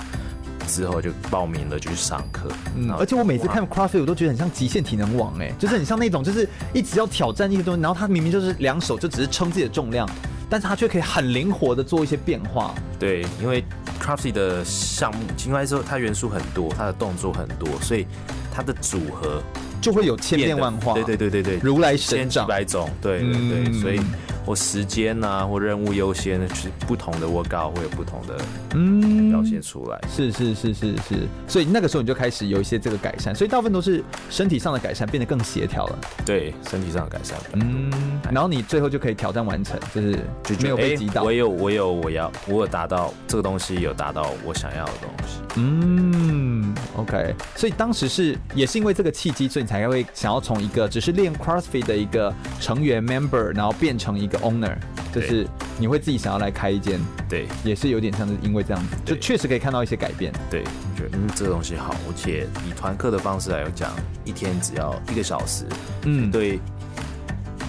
[0.66, 2.48] 之后就报名了，就去上课。
[2.76, 10.08] 嗯，而且我每次看 CrossFit，我都觉得很像极限体能网，哎，就是很像那种，就是一直要挑战一个东西，然后他明明就是两手就只是撑自己的重量，
[10.50, 12.74] 但是他却可以很灵活的做一些变化。
[12.98, 13.64] 对，因为
[14.00, 18.06] CrossFit 的项目，应该说它元素很多，它的动作很多，所以
[18.52, 19.42] 它的组合
[19.80, 20.94] 就会有千变万化。
[20.94, 22.90] 对对对对对，如来神掌，百种。
[23.00, 24.00] 对对对，嗯、所以。
[24.46, 28.40] 或时间呐、啊，或任务优先，是不同的 workout 会有不同的
[28.74, 30.00] 嗯表现出来。
[30.08, 35.98] 是是是是是，所以那个时候你就开始有一些这个改善，所以大部分都是身体上的改善，变得更协调了。
[36.24, 37.36] 对，身体上的改善。
[37.54, 37.90] 嗯，
[38.30, 40.12] 然后你最后就可以挑战完成，就是
[40.44, 41.24] 就没有被击倒。
[41.24, 45.40] 我有我有我要我有达到这个东西，有达到我想要的东西。
[45.56, 47.34] 嗯，OK。
[47.56, 54.35] 所以当时是也是因为这个契机，所以你才会想要从一个只是练 CrossFit 的一个成员 member，然后变成一个。
[54.38, 54.76] Owner
[55.12, 55.46] 就是
[55.78, 60.32] 你会自己想要来开一间，对，也是有点像是因为这样子，就确实可以看到一些改变。
[60.50, 63.92] 对，我觉得嗯这个东西好，而且以团课的方式来讲，
[64.24, 65.64] 一天只要一个小时，
[66.04, 66.60] 嗯，对，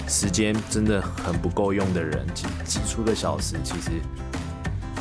[0.08, 3.91] 时间真的很不够用的人，挤挤出个小时，其实。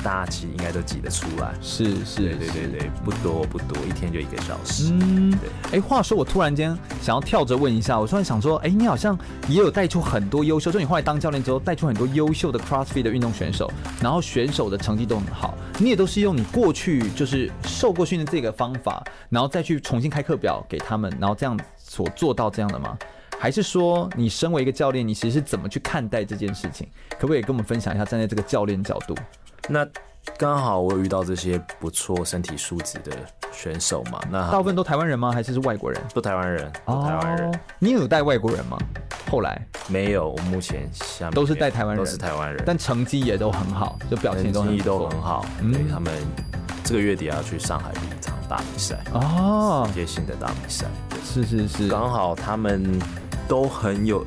[0.06, 4.92] 大家其实应该都挤得出来，是是，对对对对，不多不多，一天就一个小时。
[4.92, 5.50] 嗯，对。
[5.64, 13.68] 哎、欸，话说我突然间想要跳着问一下，我突然想说，哎、欸，你好像也有带出很多优秀，就你后来当教练之后，带出很多优秀的 CrossFit 的运动选手，
[14.00, 15.56] 然后选手的成绩都很好。
[15.80, 22.96] 你也都是用你过去就是受过训练这个方法，然后再去重新开课表给他们，然后这样所做到这样的吗？
[23.40, 26.86] 还是说你身为一个教练，你其实是怎么去看待这件事情？
[27.18, 29.16] 可不可以跟我们分享一下，站在这个教练角度？
[29.68, 29.86] 那
[30.36, 33.12] 刚好我有遇到这些不错身体素质的
[33.52, 34.20] 选手嘛？
[34.30, 35.32] 那大部分都台湾人吗？
[35.32, 36.00] 还是是外国人？
[36.12, 37.60] 都台湾人，都台湾人。
[37.78, 38.78] 你有带外国人吗？
[39.30, 45.44] 后来没有，我目前下面都是带台湾人，都是台湾人，但成绩也都很好，就表现都很都很好。
[45.72, 46.12] 对，他们
[46.84, 50.86] 这个月底要去上海比一场大比赛哦，世界性的大比赛。
[51.24, 53.00] 是是是，刚好他们
[53.48, 54.24] 都很有。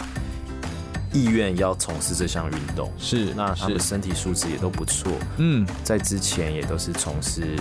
[1.11, 2.91] 意愿要从事这项运动。
[2.97, 7.55] 是，那他们身体素质也都不错，嗯，在之前也都是从事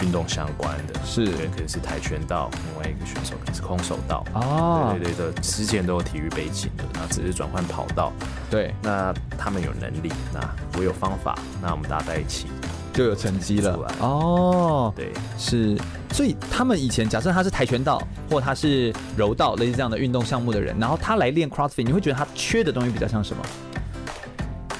[0.00, 8.12] 运动相关的，是，对，可能是跆拳道，另外一个选手可能是空手道，哦，对对对的，之前都有体育背景的，那只是转换跑道，
[8.48, 10.40] 对，那他们有能力，那
[10.78, 12.46] 我有方法，那我们大家在一起。
[12.98, 15.78] 就有成绩了哦，对，是，
[16.12, 23.42] 所以他们以前假设他是跆拳道或他是柔道类似这样的运动项目的人，然后他来练 CrossFit，你会觉得他缺的东西比较像什么？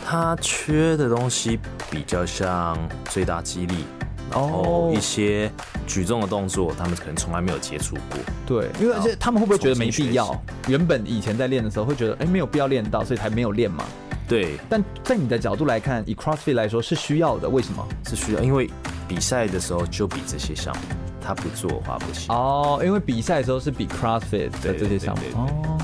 [0.05, 1.61] 他缺的东西
[1.93, 2.77] 比较像
[3.09, 3.85] 最大肌力，
[4.33, 5.49] 然后一些
[5.87, 8.19] 举重的动作，他们可能从来没有接触过。
[8.45, 10.43] 对，因为而且他们会不会觉得没必要？
[10.67, 13.85] 原本以前在练的时候会觉得，哎，没有必要练到，所以才没有练嘛。
[14.29, 17.85] 对，但在你的角度来看，以 CrossFit 来说是需要的，为什么？
[18.07, 18.69] 是需要，因为
[19.09, 20.83] 比赛的时候就比这些项目，
[21.21, 22.27] 他不做的话不行。
[22.29, 25.23] 哦，因为比赛的时候是比 CrossFit 的这些项目。
[25.35, 25.79] 哦，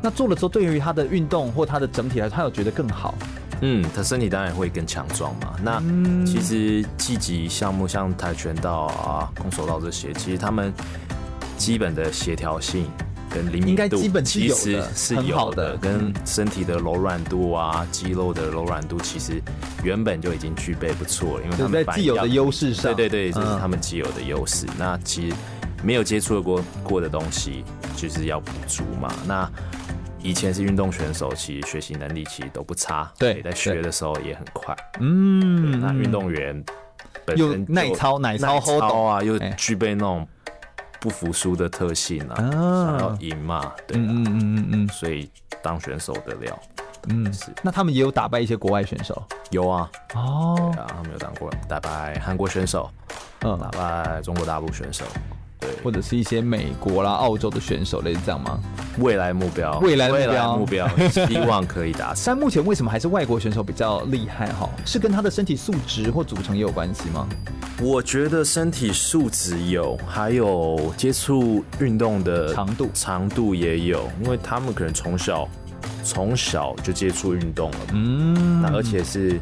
[0.00, 3.12] 那做了之后，对于他的运动或他的整体来说，他有觉得更好？
[3.62, 5.56] 嗯，他身体当然会更强壮嘛。
[5.62, 5.82] 那
[6.24, 10.72] 其实积极项目像跆拳道啊、空手道这些，其实他们
[11.58, 12.86] 基本的协调性。
[13.30, 19.40] 跟灵敏度其实是有的，跟身体的柔软度啊、肌肉的柔软度，其实
[19.84, 24.66] 原本就已经具备不错了，因为他们在既有的优势上，对对对，这是他们既有的优势。
[24.76, 25.36] 那其实
[25.82, 27.64] 没有接触过过的东西，
[27.96, 29.08] 就是要补足嘛。
[29.26, 29.48] 那
[30.20, 34.76] 以前是运动选手，其实学习能力其实都不差，对，在学的时候也很快。
[34.98, 36.64] 嗯，那运动员
[37.36, 40.26] 又耐操、耐操、操啊，又具备那种。
[41.00, 45.30] 不服输的特性啊，想要赢嘛，对，嗯嗯嗯嗯嗯，所以
[45.62, 46.58] 当选手的料，
[47.08, 47.46] 嗯是。
[47.62, 52.90] 那他们也有打败一些国外选手，有啊，哦，对啊，他们有当过打败韩国选手，
[53.40, 55.04] 嗯，打败中国大陆选手，
[55.60, 58.58] 对，或者是一些美国啦、澳洲的选手，类似这样吗？
[58.98, 60.88] 未来目标，未来目标，目标，
[61.28, 62.24] 希望可以达成。
[62.26, 64.50] 但目前为什么还是外国选手比较厉害？
[64.52, 67.28] 哈，是跟他的身体素质或组成也有关系吗？
[67.82, 75.48] 我觉得身体素质有，还有接触运动的长度，长度也有，因为他们可能从小
[76.02, 79.40] 从小就接触运动了，嗯，那而且是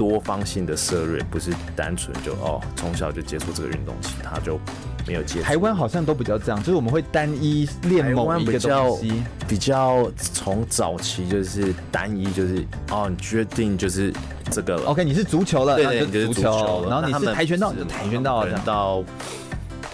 [0.00, 4.58] 多方性的涉略，不是单纯就哦从小就接触这个运动，其他就
[5.06, 5.44] 没有接触。
[5.44, 14.10] 台湾好像都比较这样，就是我们会单一练某一个东西，比较从早期就是单一，就是哦你决定就是。
[14.50, 19.04] 这个 OK，你是足球了，对对，你就是足球，然后你是跆拳道，跆拳道，到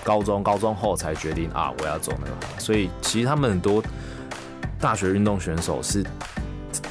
[0.03, 2.59] 高中，高中后才决定啊，我要走那个。
[2.59, 3.83] 所以其实他们很多
[4.81, 6.03] 大学运动选手是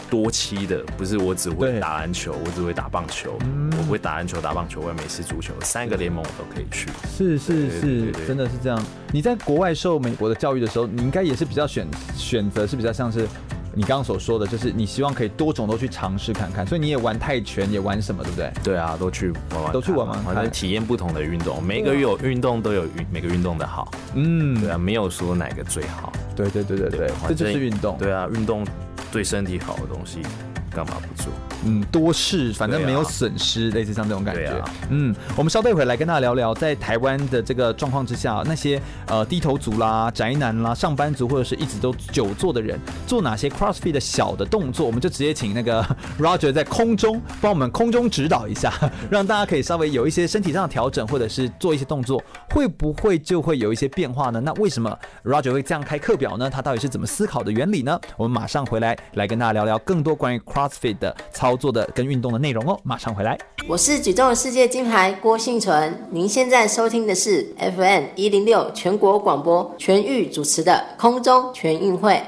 [0.09, 3.37] 多期的，不是我只会打篮球，我只会打棒球，
[3.77, 6.89] 我不会打篮球、打棒球，我也美式足球，三个联盟我都可以去。
[7.07, 8.81] 是是是，真的是这样。
[9.11, 13.27] 你在国外受美国的教育的时候，你应该也是比较选选择是比较像是。
[13.77, 18.49] 你刚刚所说的就是你希望可以多种都去尝试看看，所以你也玩泰拳，也玩什么，对不对？
[18.63, 21.61] 对啊，都去玩玩，都去玩玩，反正体验不同的运动。
[21.61, 23.91] 每个有运动都有运，每个运动的好。
[24.13, 26.13] 嗯，对啊，没有说哪个最好。
[26.37, 27.97] 对对对对对，这就是运动。
[27.97, 28.65] 对啊，运动
[29.15, 30.21] 对身体好的东西，
[30.71, 31.31] 干嘛不做？
[31.65, 34.45] 嗯，多试，反正没有损失，类似像这种感觉。
[34.45, 45.83] 啊嗯，我们稍待一会来跟大家聊聊，在台湾的这个状况之下，那些呃低头族啦、宅男啦、上班族或者是一直都久坐的人，做哪些 CrossFit 的小的动作，我们就直接请那个
[46.19, 48.71] Roger 在空中帮我们空中指导一下，
[49.09, 54.39] 让大家可以稍微有一些身体上的调整，或者是做一些动作，会不会就会有一些变化呢？
[54.39, 56.47] 那为什么 Roger 会这样开课表呢？
[56.47, 57.99] 他到底是怎么思考的原理呢？
[58.17, 61.54] 我们马上回来来跟大家聊聊更多关于 CrossFit 的操。
[61.55, 63.37] 做的跟运动的内容哦，马上回来。
[63.67, 72.21] 我是举重世界金牌郭婞淳，您现在收听的是 FM 一零六全国广播全域主持的空中全运会。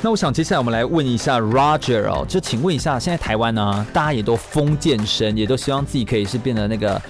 [0.00, 7.00] 那我想接下来我们来问一下 Roger 哦，就请问一下，现在台湾呢，大家也都疯健身，也都希望自己可以是变得那个。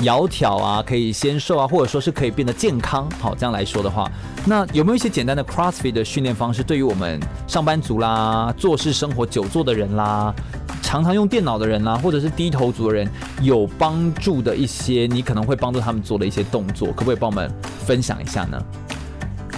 [0.00, 3.08] 窈窕啊，可以纤瘦啊，或者说是可以变得健康。
[3.20, 4.10] 好，这样来说的话，
[4.46, 10.34] 那有没有一些简单的 CrossFit 的训练方式，对于我们上班族啦、做事生活久坐的人啦、
[10.82, 13.08] 常常用电脑的人啦，或者是低头族的人，
[13.42, 17.48] 有帮助的一些，你可能会帮助他们做的一些动作，可不可以帮我们
[17.84, 18.60] 分享一下呢？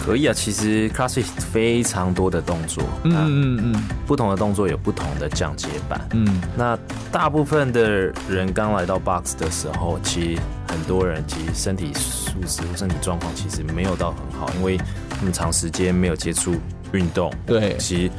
[0.04, 6.78] 可以啊，其实 CrossFit 非常多的动作，嗯嗯嗯，不同的动作有不同的降阶版，嗯，那
[7.10, 14.76] 大部分的人刚来到 Box 的时候，其实很多人其实身体素质或身体状况其实没有到很好，因为
[15.18, 16.54] 那么长时间没有接触
[16.92, 18.10] 运动，对，其实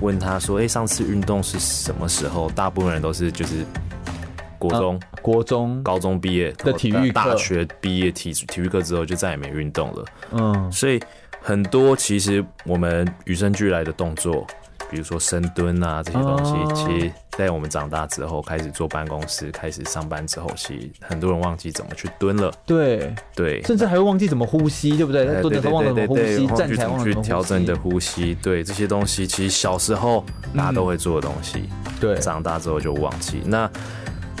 [0.00, 2.48] 问他说，哎、欸，上次运动是什么时候？
[2.50, 3.64] 大部分人都是就是
[4.60, 11.02] 国中、啊、国中、高中毕业的体育课，大学毕业体体育课之后就再也没运动了，嗯，所以。
[11.42, 14.46] 很多其实我们与生俱来的动作，
[14.88, 22.52] 比如说深蹲啊这些东西，其实在我们长大之后，开始坐办公室，开始上班之后，其实很多人忘记怎么去蹲了。
[22.64, 25.24] 对对，甚至还会忘记怎么呼吸，对不对？
[25.42, 28.36] 蹲的时候忘了怎么呼吸，站起来忘了去调整你的呼吸。
[28.36, 30.24] 对，这些东西，其实小时候
[30.56, 31.64] 大家都会做的东西，
[32.00, 33.42] 对，长大之后就忘记。
[33.44, 33.68] 那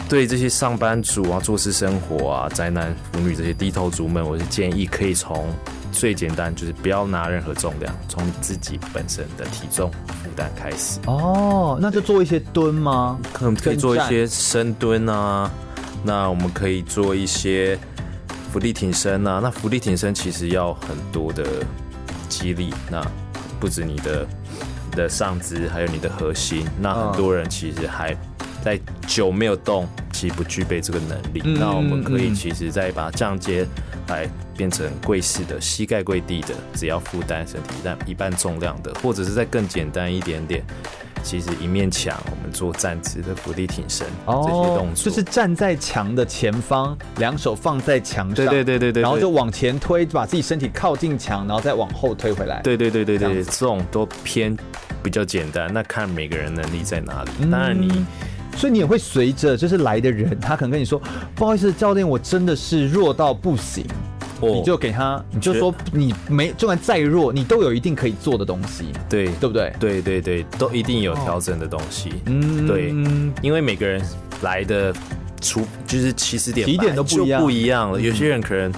[0.08, 5.48] 对这些上班族啊、做事生活啊、宅男腐女这些低头族们，我是建议可以从。
[5.92, 10.98] 最简单就是不要拿任何重量，从你自己本身的体重负担开始。
[11.06, 13.18] 哦，那就做一些蹲吗？
[13.32, 15.50] 可能可以做一些深蹲啊。
[16.02, 17.78] 那我们可以做一些
[18.50, 19.38] 伏地挺身啊。
[19.40, 21.44] 那伏地挺身其实要很多的
[22.28, 23.06] 肌力，那
[23.60, 24.26] 不止你的
[24.90, 26.66] 你的上肢，还有你的核心。
[26.80, 28.16] 那很多人其实还
[28.62, 31.42] 在久没有动，其实不具备这个能力。
[31.44, 33.66] 嗯、那我们可以其实再把降阶
[34.08, 34.28] 来。
[34.54, 40.62] 变成跪式的，膝盖跪地的，只要负担身体但一半重量的，或者是再更简单一点点，
[41.22, 45.04] 其实一面墙，我们做站姿的伏地挺身，哦，这些动作。
[45.04, 54.54] 就是站在墙的前方，两手放在墙上，对对对对对，然后就往前推，把自己身体靠近墙，然后再往后推回来，对对对对对，这，这种都偏
[55.02, 58.04] 比较简单，那看每个人能力在哪里，嗯、当然你，
[58.56, 61.00] 所以你也会随着就是来的人，他可能跟你说，
[61.34, 63.84] 不好意思，教练，我真的是弱到不行。
[64.44, 69.28] 你就给他，你就说你没，就算再弱，你都有一定可以做的东西，对。
[69.38, 69.72] 对不对？
[69.78, 72.12] 对对对，都一定有调整的东西。
[72.26, 72.92] 嗯，对，
[73.40, 74.02] 因为每个人
[74.40, 74.92] 来的
[75.40, 78.00] 出就是起始点、起点都不一样，不一样了。
[78.00, 78.72] 有些人可能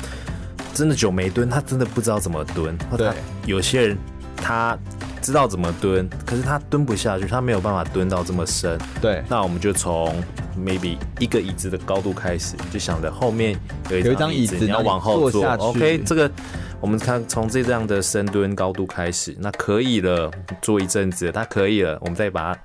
[0.75, 3.15] 真的久没蹲，他真的不知道怎么蹲；或者
[3.47, 3.97] 有些人
[4.37, 4.79] 他
[5.25, 8.79] 知道怎么蹲，可是他蹲不下去，他没有办法蹲到这么深。
[9.01, 10.23] 对，那我们就从
[10.55, 13.59] maybe 一个椅子的高度开始，就想着后面
[13.89, 15.43] 有一张椅子，你要往后坐。
[15.57, 16.31] OK，这个
[16.79, 22.61] 我们看从这样的深蹲高度开始，那可以了，做一阵子，他可以了，我们再把它。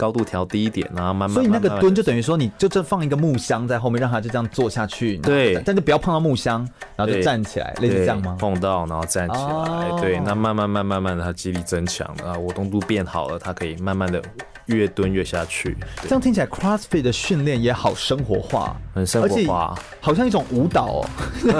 [0.00, 1.34] 高度调低一点，然后慢慢，慢。
[1.34, 5.18] 所以那个蹲就等于说，你就这放一个木箱在后面，让他就这样坐下去。
[5.18, 8.34] 对，但就不要碰到木箱，然后就站起来，类似这样吗？
[8.40, 14.22] 碰到然后站起来，哦、对，那慢慢慢慢慢的，他肌力增强了，活动度变好了，他可以慢慢的
[14.70, 15.76] 越蹲越下去。
[16.02, 21.08] 这样听起来，CrossFit 的训练也好生活化，很生活化，好像一种舞蹈哦，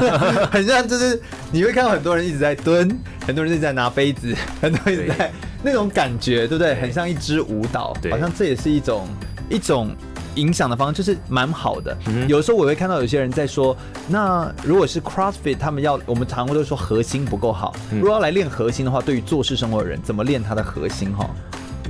[0.50, 1.20] 很像就是
[1.52, 5.30] 你会看到很多人一直在蹲，很多人一直在拿杯子，很多人一直在。
[5.62, 6.74] 那种感觉，对不对？
[6.76, 9.06] 很像一支舞蹈，好像这也是一种
[9.50, 9.94] 一种
[10.36, 11.94] 影响的方式，就是蛮好的。
[12.06, 13.76] 嗯、有时候我会看到有些人在说，
[14.08, 21.14] 那如果是 CrossFit，他们要我们常常都说核心不够好，嗯、如果要来练核心的话，对于做事生活的人，怎么练他的核心？
[21.14, 21.28] 哈，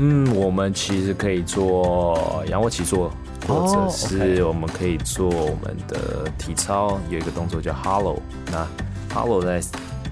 [0.01, 3.13] 嗯，我们其实可以做仰卧起坐，
[3.47, 8.19] 或者是我们可以做我们的体操，有一个动作叫 Hollow。
[8.51, 8.67] 那
[9.15, 9.61] Hollow 在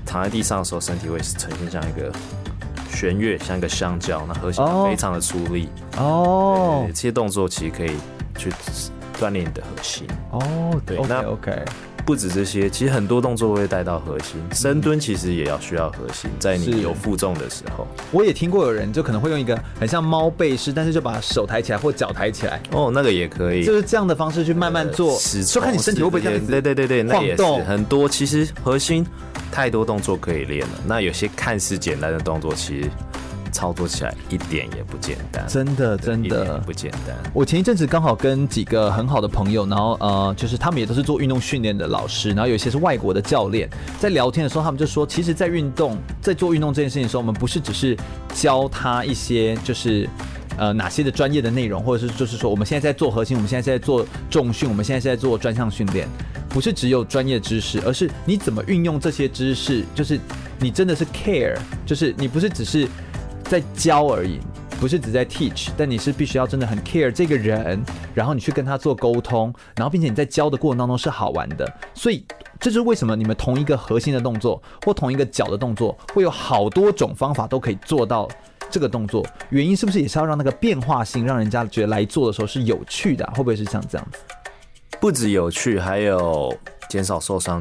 [0.06, 2.12] 躺在地上的时候，身体会呈现像一个。
[2.90, 5.68] 旋跃像一个香蕉，那核心非常的出力
[5.98, 6.84] 哦。
[6.88, 7.92] 这些动作其实可以
[8.36, 8.50] 去
[9.20, 10.80] 锻炼你的核心哦。
[10.84, 11.62] 对，那 OK，
[12.08, 14.40] 不止这些，其实很多动作会带到核心。
[14.54, 17.86] 深蹲其实也要需要核心，在你有负重的时候。
[18.10, 22.62] 我也听过有人就可能会用一个很像猫背式，但是就把手抬起来或脚抬起来。
[22.70, 26.46] 哦，那个也可以，就是这样的方式去慢慢做，就看你身体会不会这样子。
[26.46, 28.08] 对对对对，那也是很多。
[28.08, 29.04] 其实核心。
[29.50, 32.90] 太多动作可以练了，那有些看似简单的动作，其实
[33.58, 35.44] 操作起来一点也不简单。
[35.48, 37.16] 真的，真的不简单。
[37.34, 47.96] 我前一阵子刚好跟几个很好的朋友，然后呃，就是他们也都是做运动训练的老师，然后有一些是外国的教练，在聊天的时候，他们就说，其实，在运动，在做运动这件事情的时候，我们不是只是
[48.32, 50.08] 教他一些，就是。
[50.60, 56.08] 呃，哪些的专业的内容，或者是就是说，我们现在在做核心，我们现在在做重训，我们现在是在做专项训练，
[56.48, 60.18] 不是只有专业知识，而是你怎么运用这些知识，就是
[60.58, 61.56] 你真的是 care，
[61.86, 62.88] 就是你不是只是
[63.48, 64.38] 在教而已，
[64.78, 67.82] 不是只在 teach，但你是必须要真的很 care 这个人，
[68.14, 72.24] 然后你去跟他做沟通，然后并且你在教的过程当中是好玩的，所以
[72.60, 78.28] 这就是为什么你们同一个核心的动作或同一个脚的动作，会有好多种方法都可以做到。
[78.70, 83.32] 这个动作原因是不是也是要让那个变化性，让人家觉得来做的时候是有趣的啊？
[83.34, 84.18] 会不会是像这样子？
[85.00, 86.54] 不止有趣，还有
[86.86, 87.58] 减少受伤。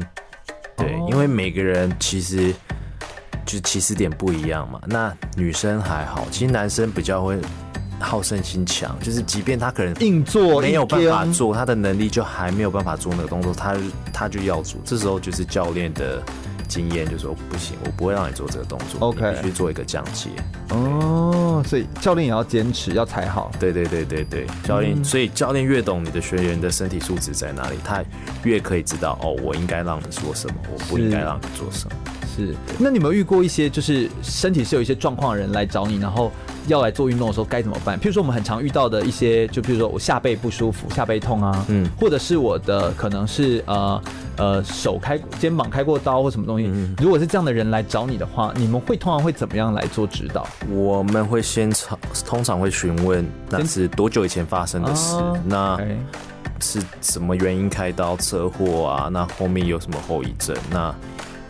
[0.76, 2.54] 对，哦，因为每个人其实
[3.48, 4.78] 就起始点不一样嘛。
[4.86, 7.36] 那女生还好，其实男生比较会
[7.98, 13.74] 好胜心强，就是即便他可能硬做没有办法做，他的能力就还没有办法做那个动作，他
[14.12, 14.78] 他就要做。
[14.84, 16.22] 这时候就是教练的。
[16.68, 20.28] 经验就说不行，我不会让你做这个动作，OK，你必须做一个降阶。
[20.68, 23.50] 哦，所以教练也要坚持，要踩好。
[23.58, 28.04] 对对对对对，教练，嗯、所以教练越懂你的学员的身体素质在哪里，他
[28.42, 31.96] 越可以知道哦，我应该让你做什么，我不应该让你做什么。
[32.46, 36.30] 是，那你有没有遇过一些就是身体是有一些状况的人来找你，然后？
[36.66, 37.98] 要来做运动的时候该怎么办？
[37.98, 44.02] 譬如说我们很常遇到的一些，就譬如说我下背不舒服、下背痛啊，嗯，或者是我的可能是呃
[44.36, 46.66] 呃手开肩膀开过刀或什么东西。
[46.70, 50.46] 嗯，如果是这样的人来找你的话，你们会通常会怎么样来做指导？
[50.70, 55.80] 我们会先常通常会询问那是多久以前发生的事，啊、那
[56.60, 59.08] 是什么原因开刀、车祸啊？
[59.10, 60.54] 那后面有什么后遗症？
[60.70, 60.94] 那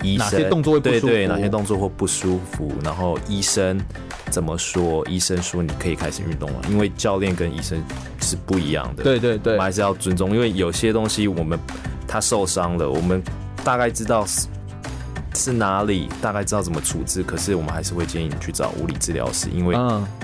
[0.03, 1.07] 医生哪些动作会不舒服？
[1.07, 2.73] 对对，哪些动作会不舒服？
[2.83, 3.81] 然后医生。
[4.31, 5.03] 怎么说？
[5.09, 7.83] 医生说你可以开始运动了，因为教练跟医生
[8.21, 9.03] 是不一样的。
[9.03, 11.59] 对对对，我们还是要尊重，因为有些东西我们
[12.07, 13.23] 他受伤了，我们
[13.65, 14.27] 大概知道
[15.35, 19.75] 是是哪里，大概知道怎么处置，可是我们还是会建议你去找物理治疗师，因为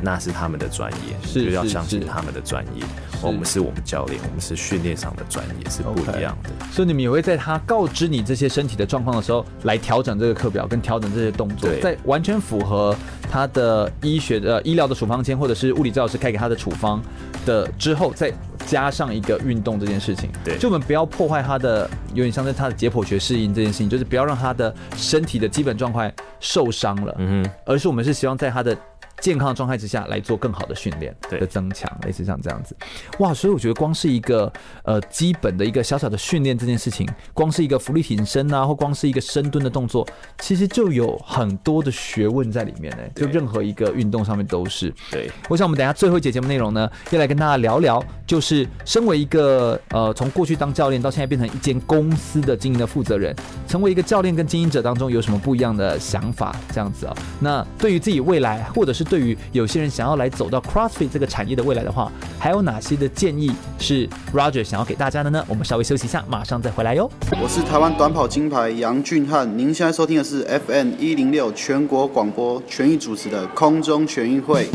[0.02, 2.84] 那是他们的专业，是就要相信他们的专业。
[3.22, 6.50] 我们是我们教练，我们是训练上的专业，是不一样的。
[6.50, 6.74] Okay.
[6.74, 12.94] 所以你们也会在他告知你这些身体的状况的时候，来调整这个课表，跟调整这些动作，在完全符合
[13.30, 17.00] 他的医学的医疗的处方签，或者是物理治疗师开给他的处方
[17.44, 18.32] 的之后，再
[18.66, 20.30] 加上一个运动这件事情。
[20.44, 27.14] 对，就我们不要破坏他的，有点像在他的解剖学适应这件事情，就是不要让他的身体的基本状况受伤了。
[27.18, 28.76] 嗯哼，而是我们是希望在他的。
[29.24, 32.76] 健康的状态之下来做更好的训练对的增强，类似像这样子。
[33.20, 34.52] 哇，所以我觉得光是一个
[34.82, 40.06] 呃基本的一个小小的训练这件事情，光是一个浮力挺身啊，或光是一个深蹲的动作，
[40.40, 43.02] 其实就有很多的学问在里面呢。
[43.14, 44.92] 就任何一个运动上面都是。
[45.10, 53.34] 对，我想我们等一下最后一节节目内容呢，要来跟大家聊聊，就是身为一个呃从过去当教练到现在变成一间公司的经营的负责人，
[53.66, 56.54] 成为一个教练跟经营者当中有什么不一样的想法？
[56.70, 63.48] 这样子啊、哦，那对于自己未来，或者是对对于有些人想要来走到 CrossFit 这个产业的未来的话，还有哪些的建议
[63.78, 65.44] 是 Roger 想要给大家的呢？
[65.46, 67.08] 我们稍微休息一下，马上再回来哟。
[67.40, 74.66] 我是台湾短跑金牌杨俊翰，您现在收听的是 FM 一零六全国广播全域主持的空中全运会。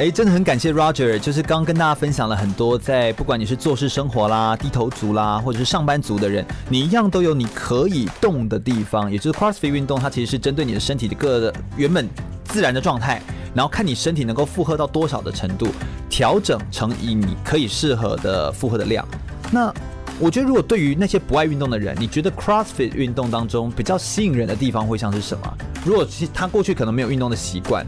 [0.00, 9.12] 哎，真的很感谢 Roger，就是刚跟大家分享了很多，在不管你是做事生活啦、低头族啦，或者是上班族的人，你一样都有你可以动的地方。
[9.12, 12.08] 也就是 CrossFit 运动，它其实是针对你的身体的各原本
[12.44, 13.20] 自然的状态，
[13.54, 15.68] 然后看你身体能够负荷到多少的程度，
[16.08, 19.06] 调整成以你可以适合的负荷的量。
[19.52, 19.70] 那
[20.18, 25.58] 我觉得，如果对于那些不爱运动的人，你觉得 CrossFit 运动当中比较吸引人的地方会像是什么？
[25.84, 27.84] 如果他过去可能没有运动的习惯。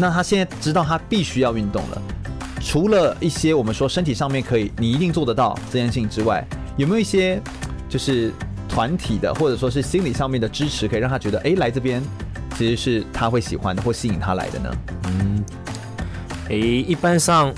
[0.00, 2.02] 那他现在知道他必须要运动了，
[2.58, 6.42] 除了一些我们说身体上面可以你一定做得到这件事情之外，
[6.78, 7.38] 有没有一些
[7.86, 8.32] 就是
[8.66, 12.02] 团体的或者说是心理上面的支持，可以让他觉得哎、欸、来这边
[12.56, 14.74] 其实是他会喜欢的或吸引他来的呢？
[15.04, 15.44] 嗯，
[16.46, 17.52] 哎、欸，一般上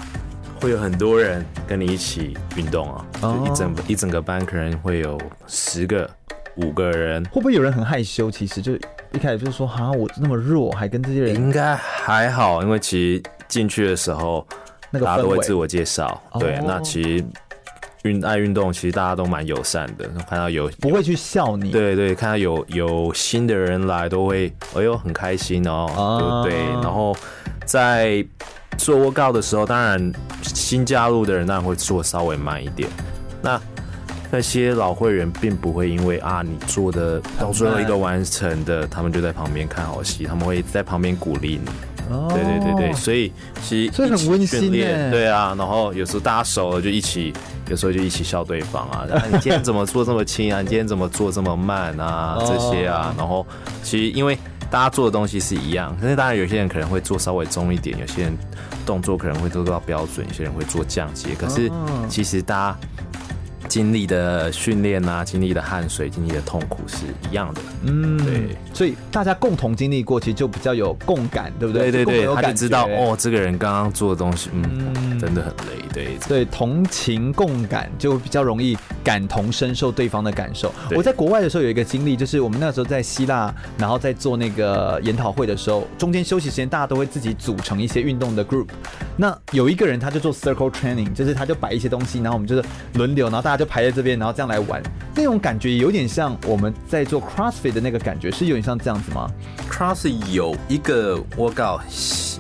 [0.61, 5.17] 会有很多人跟你一起运动啊，就一整一整个班可能会有
[5.47, 6.11] 十个。
[6.57, 8.31] 五个人会不会有人很害羞？
[8.31, 8.75] 其实就
[9.13, 14.47] 一开始就是说，哈，我那么弱，还跟这些人应该还好，因为其实进去的时候，
[14.91, 16.21] 那个大家都会自我介绍。
[16.41, 17.25] 对，那其实
[18.05, 20.09] 运爱运动，其实大家都蛮友善的。
[20.29, 25.87] 看到有不会去笑你，对对，看到有有新的人来，都会哎呦很开心哦，
[26.19, 26.73] 对不对？
[26.83, 27.15] 然后
[27.65, 28.25] 在
[28.79, 32.89] 做 workout 的时候，当然新加入的人当然会做稍微慢一点。
[33.43, 33.61] 那
[34.35, 41.71] 那些老会员并不会因为啊你做的到最后一个完成的，他们就在旁边看好戏，他们会在旁边鼓励你。
[42.11, 43.31] 哦，对对对对，所以
[43.63, 45.11] 其实所以很温馨耶。
[45.11, 47.31] 对啊，然后有时候大家熟了就一起，
[47.69, 49.05] 有时候就一起笑对方啊。
[49.31, 50.63] 你今天怎么做这么轻啊？
[50.63, 52.39] 你今天怎么做这么慢啊？
[52.41, 53.47] 这些啊，然后
[53.83, 54.35] 其实因为
[54.71, 58.33] 大家做的东西是一样，可是当然有些人可能会做稍微重一点，有些人
[58.87, 61.35] 动作可能会做到标准，有些人会做降阶。
[61.39, 61.71] 可是
[62.09, 62.79] 其实大家。
[63.73, 67.63] 经历的训练啊，经历的汗水，经历的痛苦是一样的。
[67.85, 71.91] 嗯，对，所以大家共同经历过，其实就比较有共感，对不对？
[71.91, 74.63] 对对对，他就知道哦，这个人刚刚做的东西，嗯，
[74.95, 75.83] 嗯真的很累。
[75.91, 80.71] 对对，同情共感就比较容易感同身受对方的感受。
[80.95, 88.69] 我在国外的时候有一个经历，就是我们那时候在希腊，然后在做那个研讨会的时候，中间休息时间，大家都会自己组成一些运动的 group。
[89.17, 92.65] 那有一个人他就做 circle training，就是他就摆一些东西，然后我们就是
[92.95, 94.83] 轮流，然后大家就排在这边，然后这样来玩。
[95.15, 99.31] 那种感觉有点像我们在做 CrossFit 的那个感觉，是有点像这样子吗
[99.71, 101.81] ？CrossFit 有一个 workout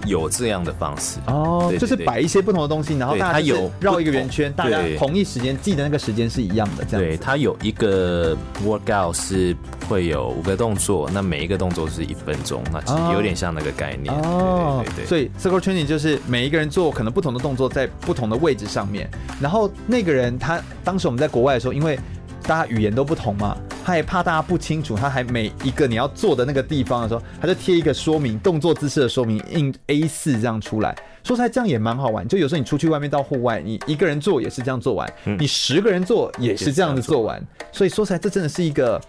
[0.04, 7.16] 有这样的方式哦，对对对，就是摆一些不同的东西，然后大家有绕一个圆圈，大家同一时间记得那个时间是一样的，这样子。
[7.16, 9.54] 对，它有一个 workout 是
[9.88, 14.82] 会有五个动作，那每一个动作是一分钟，那其实有点像那个概念哦。
[14.84, 19.10] 对对对，所以 circle training 就是每一个人做可能不同的动作，在不同的位置上面，
[19.40, 21.98] 然后那个人他当时我们在国外的时候，因为
[22.42, 30.96] 大家语言都不同嘛，他也怕大家不清楚，他还每一个你要做的那个地方的时候，他就贴一个说明动作姿势的说明，印 A 四这样出来。
[31.22, 32.26] 说出来，这样也蛮好玩。
[32.26, 37.40] 就有时候你出去外面到户外，你一个人做也是这样做完，嗯、你十个人做也是这样子做完。
[37.70, 39.00] 所以说起来，这真的是一个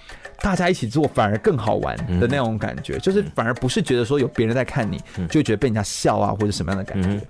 [0.42, 4.98] 大家一起做反而更好玩的那种感觉，嗯、就是反而不是觉得说有别人在看你，
[5.30, 7.10] 就会觉得被人家笑啊或者什么样的感觉。
[7.10, 7.22] 嗯、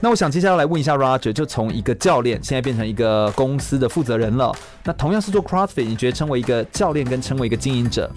[0.00, 4.54] 那我想接下来来问一下 Roger，就从一个教练现在变成一个公司的负责人了。
[4.84, 8.10] 那同样是做 CrossFit，你觉得成为一个教练跟成为一个经营者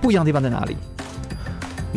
[0.00, 0.76] 不一样的地方在哪里？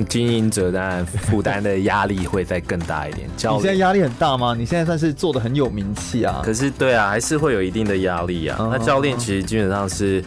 [0.08, 3.28] 经营者当然负担的压力会再更大一点。
[3.36, 4.56] 教你现在压力很大吗？
[4.58, 6.42] 你现在算是做的很有名气啊。
[6.42, 8.70] 可是对啊，还是会有一定的压力啊。
[8.72, 10.24] 那教练其实基本上是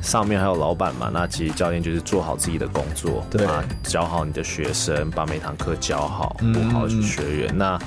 [0.00, 1.10] 上面还有老板嘛。
[1.12, 7.56] 那其实教练就是做好自己的工作，对啊，教好你的学生，把每堂课教好，顾好学员。
[7.56, 7.78] 那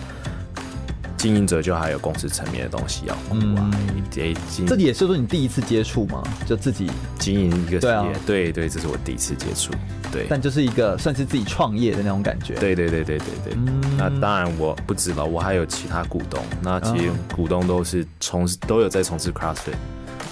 [1.18, 3.72] 经营者就还有公司层面的东西要顾啊。
[4.12, 4.36] 这
[4.68, 6.22] 这也是说你第一次接触吗？
[6.46, 7.80] 就自己经营一个事业？
[7.80, 9.72] 对啊，对对，这是我第一次接触。
[10.12, 12.54] 对，但就是一个算是自己创业的那种感觉。
[12.56, 13.54] 对对对对对对。
[13.56, 16.40] 嗯、那当然我不止了，我还有其他股东。
[16.62, 19.74] 那其实股东都是从事都有在从事 CrossFit。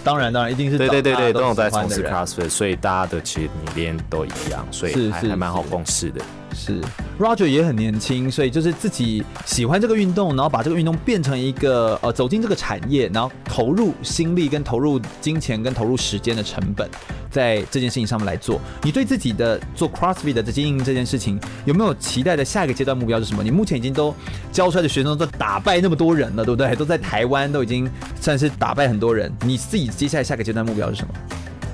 [0.03, 6.21] 当然当然，一定是对对对对，都有在从事 CrossFit，所以大家的其实理念都一样，所以还还蛮好共事的。
[6.53, 6.81] 是
[7.19, 16.89] Roger 也很年轻，所以就是自己喜欢这个运动，然后把这个运动变成一个呃走进这个产业，然后投入心力跟投入金钱跟投入时间的成本，
[17.29, 18.59] 在这件事情上面来做。
[18.83, 23.43] 你对自己的做 CrossFit 的经营这件事情有没有期待的下一个阶段目标是什么？
[23.43, 24.13] 你目前已经都
[24.51, 26.75] 教出来的学生都打败那么多人了，对不对？
[26.75, 27.89] 都在台湾都已经
[28.19, 29.31] 算是打败很多人。
[29.43, 31.13] 你自己接下来下个阶段目标是什么？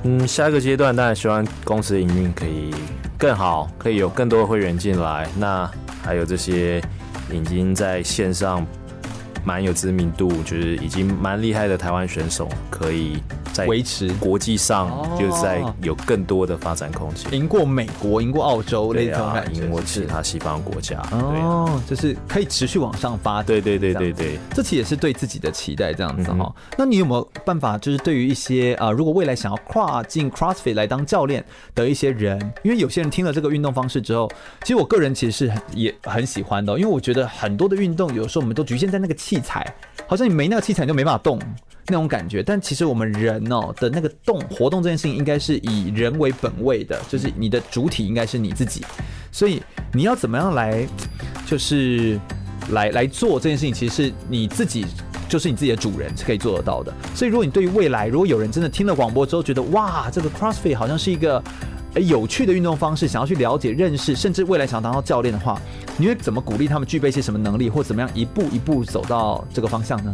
[0.04, 2.72] 嗯，下一个阶段当然希望公司的营运可以。
[3.18, 5.28] 更好，可以有更多的会员进来。
[5.38, 5.70] 那
[6.03, 6.82] 还有这些
[7.32, 8.65] 已经在线上
[9.43, 13.18] 蛮有知名度，就是已经蛮厉害的台湾选手，可以。
[13.58, 14.08] 在维持。
[14.20, 26.53] 国际上，就是在有更多的发展空间，赢过美国，赢过澳洲，对啊，赢过其他西方国家，哦，就是可以持续往上发展，对对对对对，这其实也是对自己的期待，这样子哈。
[26.78, 31.43] 那你有没有办法，就是对于一些啊，如果未来想要跨进 CrossFit 来当教练
[31.74, 34.30] 的一些人，因为有些人听了这个运动方式之后，
[34.62, 39.66] 其实我个人其实是很也很喜欢的，因为我觉得很多的运动有时候我们都局限在那个器材，
[40.05, 41.39] 好像你没那个器材你就没办法动。
[41.88, 48.86] 那种感觉，但其实我们人哦的那个动活动这件事情，应该是以人为本位的，就是你的主体应该是你自己，
[49.32, 49.62] 所以
[49.94, 50.86] 你要怎么样来，
[51.46, 52.20] 就是
[52.72, 54.86] 来来做这件事情，其实是你自己
[55.30, 56.94] 就是你自己的主人是可以做得到的。
[57.16, 61.44] 所以如果你对于未来，如果有人真的听了广播之后觉得哇，这个 CrossFit 好像是一个。
[62.00, 65.60] 有趣的运动方式，想要去了解、认识，甚至未来想当到教练的话，
[65.98, 70.14] 你会怎么鼓励他们具备一些什么能力，或怎么样一步一步走到这个方向呢？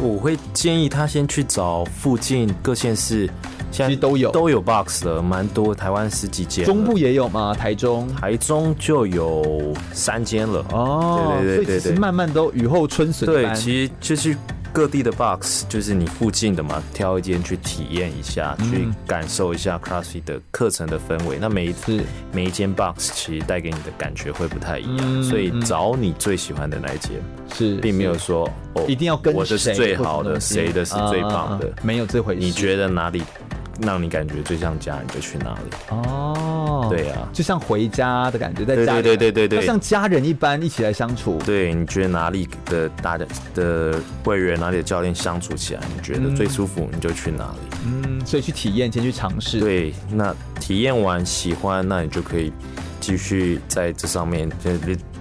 [0.00, 3.28] 我会建议他先去找附近各县市，
[3.70, 7.54] 现在都有都有 box 的，蛮多，台湾十几间，中部也有吗？
[7.54, 10.64] 台中，台中就有三间了。
[10.72, 13.26] 哦，对对对对，所以其实慢慢都雨后春笋。
[13.26, 14.36] 对，其实就是。
[14.72, 21.38] 各地的 box 就是你附近的嘛，挑一间去体验一下，嗯、去感受一下 CrossFit 的课程的氛围。
[21.38, 22.02] 那每一次
[22.32, 27.12] 每一间 box 其实带给你的感觉会不太一样，嗯、所以找你最喜欢的那一间
[27.54, 32.40] 是，并没有说哦，一定要跟我的是最好的，谁的是最棒的，没有这回事。
[32.40, 33.22] 你觉得哪里？
[33.80, 36.61] 让你感觉最像家，你就去哪里哦。
[36.90, 41.38] 对啊，就像回家的感觉，在家里，对对对对对，像家人一般一起来相处。
[41.44, 47.76] 对，你觉得哪里的大的的会员，哪里的教练相处起来，你觉得最舒服，你就去哪里。
[47.84, 49.60] 嗯，所以去体验，先去尝试。
[49.60, 52.52] 对，那体验完喜欢，那你就可以
[53.00, 54.70] 继续在这上面就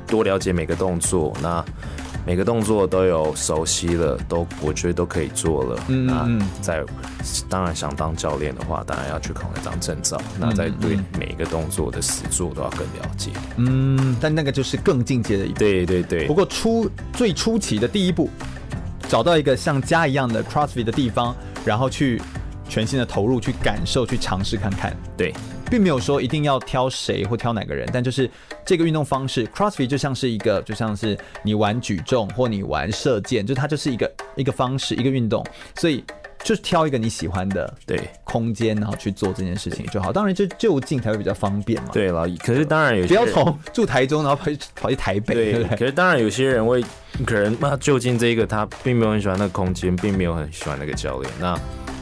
[0.08, 1.34] 多了解每个动作。
[1.42, 1.64] 那
[2.26, 5.80] 每个动作都有熟悉了，都我觉得都可以做了。
[5.88, 6.84] 嗯，那在
[7.50, 10.22] 当然想当教练的话，当然要去考那张证照。
[10.36, 13.32] 嗯、那在对每一个动作的实作都要更了解。
[13.58, 15.60] 嗯，但那个就是更进阶的一步。
[15.60, 16.28] 对对对。
[16.28, 18.30] 不过初最初期的第一步，
[19.08, 22.22] 找到一个像家一样的 CrossFit 的地方，然后去
[22.70, 24.96] 全新的投入，去感受，去尝试看看。
[25.18, 25.34] 对。
[25.72, 28.30] 并没有说一定要挑谁或挑哪个人，但就是
[28.66, 35.46] 这个运动方式，CrossFit 就像是一个，就像是你玩举重或你玩射箭，就它就是一个一个方式，一个运动，
[35.78, 36.04] 所以
[36.44, 40.12] 就是挑一个你喜欢的对空间，然后去做这件事情就好。
[40.12, 41.90] 当然就就近才会比较方便嘛。
[41.94, 45.78] 对了，可是当然有些不要从住台中然后跑去跑去台北，对，对不对？
[45.78, 46.84] 可是当然有些人会
[47.26, 51.58] 可能那就近这一个他并没有很喜欢那个空间，并没有很喜欢那个教练，那。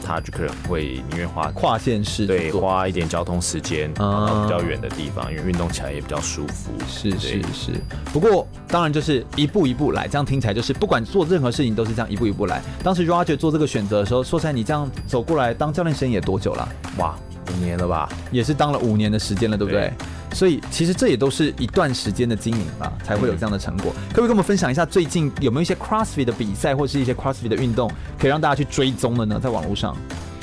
[0.09, 6.71] 他就可能会宁愿花跨县市，对，花一点交通时间跑到比较远的地方，嗯、因为运动起来也比较舒服。
[6.87, 7.71] 是是是。
[8.11, 12.59] 不过当然就是一步一步来，这样听起来就是不管做任何事情都是这样一步一步来。
[12.83, 16.67] 当时 Roger 做这个选择的时候，说实在，你这样走过来当教练生涯多久了？
[16.97, 17.15] 哇，
[17.49, 18.07] 五年了吧？
[18.31, 19.81] 也是当了五年的时间了，对不对？
[19.81, 19.93] 对
[20.31, 23.91] 所以其实这也都是一段时间的经营吧，才会有这样的成果。
[23.95, 27.89] 嗯、可不可以跟我们分享一下最近有没有一些 CrossFit 的比赛，或是一些 CrossFit 的运动，
[28.19, 29.39] 可以让大家去追踪的呢？
[29.41, 29.97] 在网络上，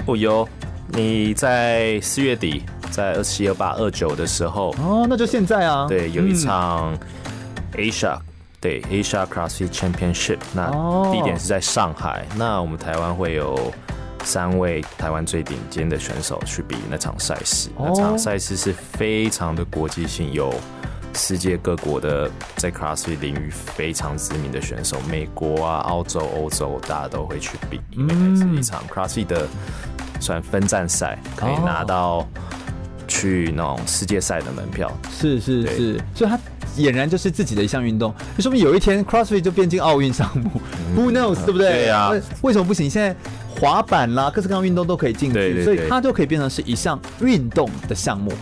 [0.07, 0.49] 哦有，
[0.89, 6.99] 你在四月底，在二七、二八、二九的时候，哦，那就现在啊，对，有一场
[7.75, 8.23] Asia，、嗯、
[8.61, 10.69] 对 Asia CrossFit Championship，那
[11.13, 13.73] 地点是在上海，哦、那我们台湾会有。
[14.27, 20.53] 三位台湾最顶尖的选手去比那场赛事，那场赛事是非常的国际性，有
[21.14, 29.47] 世界各国的在 CrossFit 领域非常知名的选手，美国啊、澳洲、欧洲，大家都会去比，因为是一场 CrossFit 的
[30.18, 32.27] 算分站赛，可以拿到
[33.07, 34.91] 去那种世界赛的门票。
[35.09, 36.37] 是是是，所以他
[36.77, 40.51] 俨然就是自己的一项运动，就说明有一天 CrossFit 就变进奥运项目。
[40.97, 41.70] 嗯、Who knows，对不对？
[41.70, 42.14] 对呀、啊。
[42.43, 42.91] 为什么不行？
[42.91, 43.14] 现在
[43.61, 48.33] 滑板啦，各式各样运动都可以进去，对对对，所以它就可以变成是一项运动的项目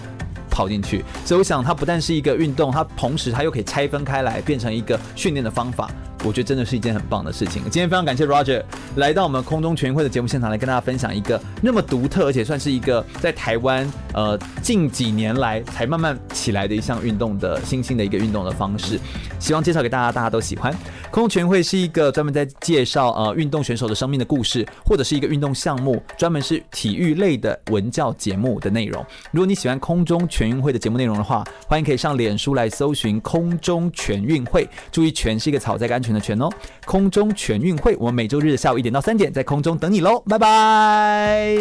[0.51, 1.05] 跑进去。
[1.25, 5.91] 所以我想，它不但是一个运动，它同时它又可以拆分开来，变成一个训练的方法。
[6.25, 7.63] 我觉得真的是一件很棒的事情。
[7.65, 8.63] 今天非常感谢 Roger
[8.97, 18.99] 来到我们空中全运会的节目现场，来跟大家分享一个那么独特，而且算是一个在台湾呃近几年来才慢慢起来的一项运动的新兴的一个运动的方式。
[19.39, 20.75] 希望介绍给大家，大家都喜欢。
[21.11, 29.05] 空中全运会是一个专门在介绍呃运动选手的生命的故事，或者是一个运动项目，专门是体育类的文教节目的内容。
[29.31, 36.49] 如果你喜欢空中全运会的节目内容的话，欢迎可以上脸书来搜寻空中全运会，注意“全”是一个草在安全的“全”哦。
[36.87, 41.57] 空中全运会，我们每周日下午一点到三点在空中等你喽，拜拜。